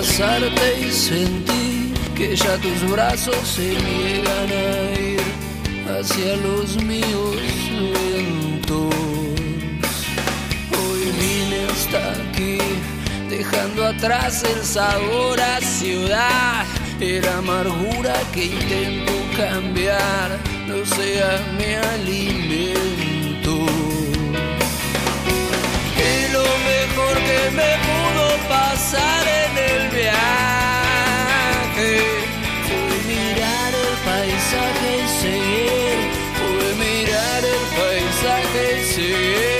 [0.00, 5.20] abrazarte y sentir que ya tus brazos se niegan a ir
[5.90, 7.36] hacia los míos
[7.92, 8.94] lentos.
[10.80, 12.58] Hoy vine hasta aquí,
[13.28, 16.64] dejando atrás el sabor a ciudad.
[16.98, 22.99] Era amargura que intento cambiar, no sea mi alimento.
[27.10, 30.20] Mejor que me pudo pasar en el viaje
[32.66, 35.98] fue mirar el paisaje y seguir,
[36.38, 39.59] fue mirar el paisaje y seguir.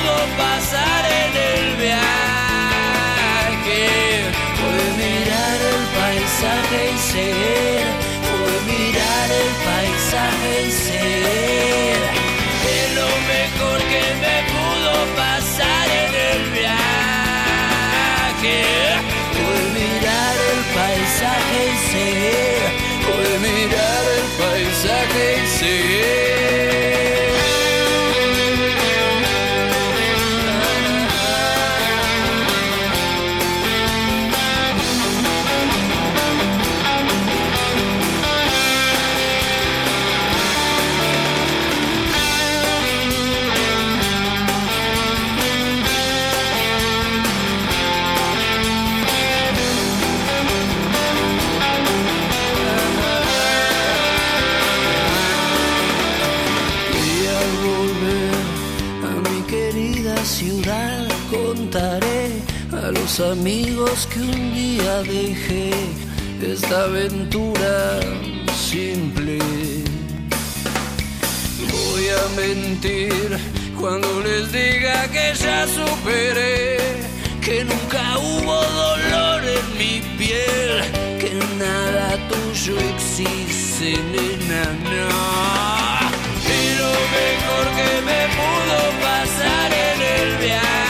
[0.41, 3.83] pasar en el viaje
[4.57, 7.85] fue mirar el paisaje y seguir,
[8.29, 11.99] fue mirar el paisaje y seguir.
[12.73, 18.59] Y lo mejor que me pudo pasar en el viaje
[19.35, 22.63] fue mirar el paisaje y seguir,
[23.05, 26.20] fue mirar el paisaje y seguir.
[63.29, 65.71] Amigos que un día dejé
[66.41, 67.99] esta aventura
[68.55, 69.37] simple.
[71.71, 73.37] Voy a mentir
[73.79, 76.77] cuando les diga que ya superé,
[77.41, 80.81] que nunca hubo dolor en mi piel,
[81.19, 85.09] que nada tuyo existe, nena, no.
[86.57, 90.81] Y lo mejor que me pudo pasar en el viaje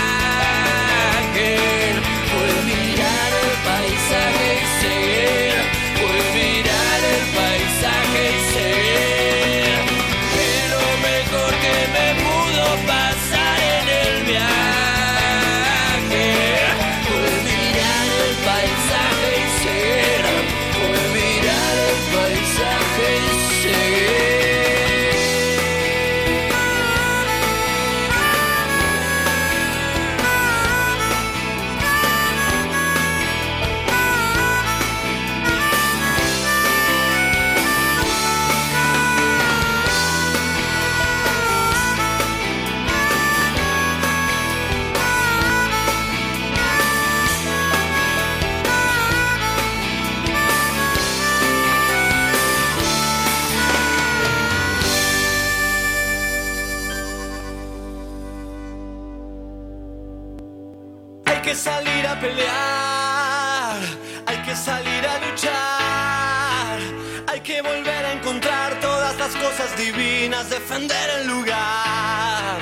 [70.82, 72.60] defender el lugar.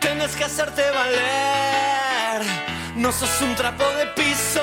[0.00, 2.46] Tienes que hacerte valer,
[2.96, 4.60] no sos un trapo de piso.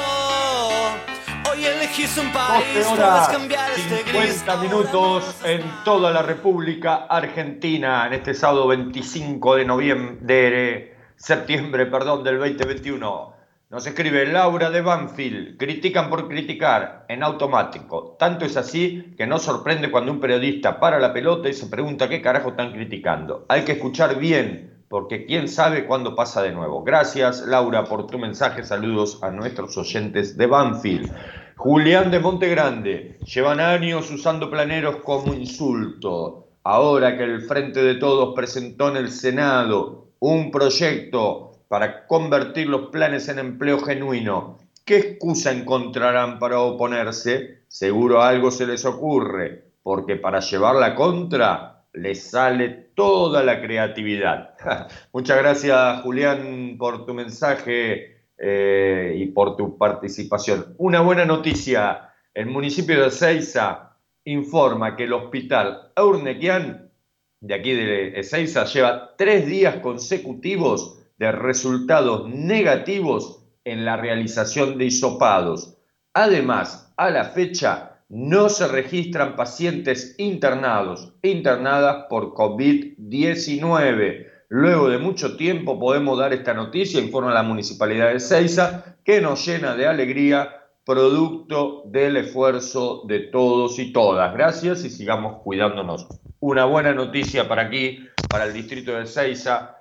[1.51, 4.35] Hoy elegís un 12 país, puedes horas cambiar este gris.
[4.39, 11.85] 50 minutos en toda la República Argentina en este sábado 25 de noviembre, de septiembre,
[11.87, 13.36] perdón, del 2021.
[13.69, 18.15] Nos escribe Laura de Banfield, critican por criticar en automático.
[18.17, 22.07] Tanto es así que no sorprende cuando un periodista para la pelota y se pregunta
[22.07, 23.45] qué carajo están criticando.
[23.49, 26.81] Hay que escuchar bien, porque quién sabe cuándo pasa de nuevo.
[26.85, 31.11] Gracias Laura por tu mensaje, saludos a nuestros oyentes de Banfield.
[31.57, 36.47] Julián de Montegrande, llevan años usando planeros como insulto.
[36.63, 42.89] Ahora que el Frente de Todos presentó en el Senado un proyecto para convertir los
[42.89, 44.57] planes en empleo genuino.
[44.85, 47.63] ¿Qué excusa encontrarán para oponerse?
[47.67, 54.55] Seguro algo se les ocurre, porque para llevar la contra les sale toda la creatividad.
[55.13, 60.75] Muchas gracias Julián por tu mensaje eh, y por tu participación.
[60.77, 66.91] Una buena noticia, el municipio de Ezeiza informa que el hospital Aurnequian
[67.39, 74.85] de aquí de Ezeiza lleva tres días consecutivos de resultados negativos en la realización de
[74.85, 75.77] hisopados.
[76.13, 84.27] Además, a la fecha no se registran pacientes internados internadas por COVID-19.
[84.49, 89.45] Luego de mucho tiempo podemos dar esta noticia, informa la Municipalidad de Ceiza, que nos
[89.45, 90.53] llena de alegría,
[90.85, 94.33] producto del esfuerzo de todos y todas.
[94.33, 96.07] Gracias y sigamos cuidándonos.
[96.39, 99.76] Una buena noticia para aquí, para el distrito de Ceiza.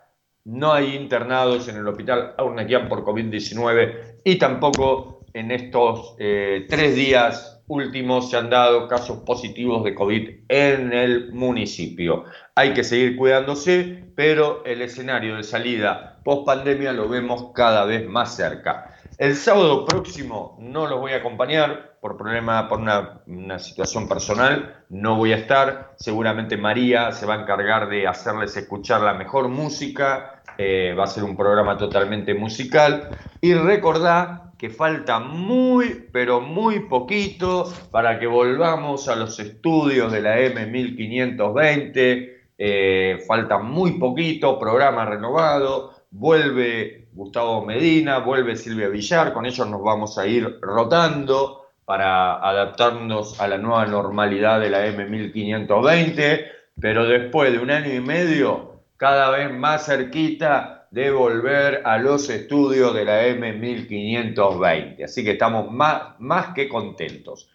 [0.46, 6.94] No hay internados en el hospital Aurnequian por COVID-19 y tampoco en estos eh, tres
[6.94, 12.22] días últimos se han dado casos positivos de COVID en el municipio.
[12.54, 18.08] Hay que seguir cuidándose, pero el escenario de salida post pandemia lo vemos cada vez
[18.08, 18.96] más cerca.
[19.18, 24.84] El sábado próximo no los voy a acompañar por problema, por una, una, situación personal,
[24.90, 25.94] no voy a estar.
[25.96, 30.35] Seguramente María se va a encargar de hacerles escuchar la mejor música.
[30.58, 33.08] Eh, va a ser un programa totalmente musical.
[33.40, 40.20] Y recordá que falta muy, pero muy poquito para que volvamos a los estudios de
[40.22, 42.32] la M1520.
[42.58, 49.82] Eh, falta muy poquito, programa renovado, vuelve Gustavo Medina, vuelve Silvia Villar, con ellos nos
[49.82, 56.46] vamos a ir rotando para adaptarnos a la nueva normalidad de la M1520,
[56.80, 62.30] pero después de un año y medio, cada vez más cerquita de volver a los
[62.30, 65.04] estudios de la M1520.
[65.04, 67.50] Así que estamos más, más que contentos.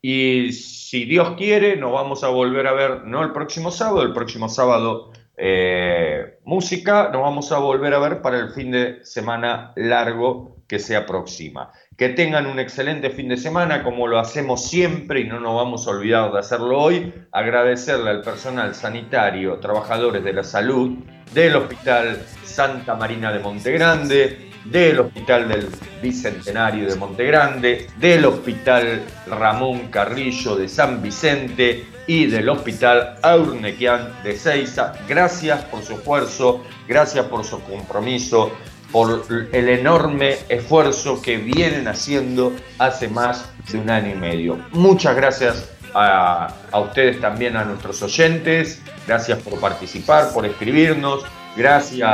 [0.00, 4.12] Y si Dios quiere, nos vamos a volver a ver, no el próximo sábado, el
[4.12, 9.72] próximo sábado eh, música, nos vamos a volver a ver para el fin de semana
[9.76, 11.70] largo que se aproxima.
[11.96, 15.86] Que tengan un excelente fin de semana, como lo hacemos siempre y no nos vamos
[15.86, 17.12] a olvidar de hacerlo hoy.
[17.32, 20.98] Agradecerle al personal sanitario, trabajadores de la salud,
[21.32, 25.68] del Hospital Santa Marina de Montegrande, del Hospital del
[26.02, 34.36] Bicentenario de Montegrande, del Hospital Ramón Carrillo de San Vicente y del Hospital Aurnequian de
[34.36, 34.94] Ceiza.
[35.08, 38.52] Gracias por su esfuerzo, gracias por su compromiso,
[38.94, 44.56] por el enorme esfuerzo que vienen haciendo hace más de un año y medio.
[44.70, 48.80] Muchas gracias a, ustedes también, a nuestros oyentes.
[49.04, 51.24] Gracias por participar, por escribirnos.
[51.56, 52.08] Gracias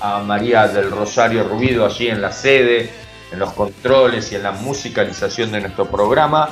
[0.00, 2.90] a María del Rosario Rubido allí en la sede,
[3.30, 6.48] en los controles y en la musicalización de nuestro programa.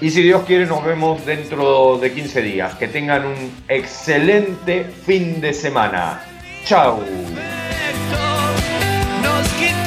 [0.00, 2.74] Y si Dios quiere, nos vemos dentro de 15 días.
[2.74, 6.20] Que tengan un excelente fin de semana.
[6.64, 7.00] Chao.
[9.58, 9.79] Get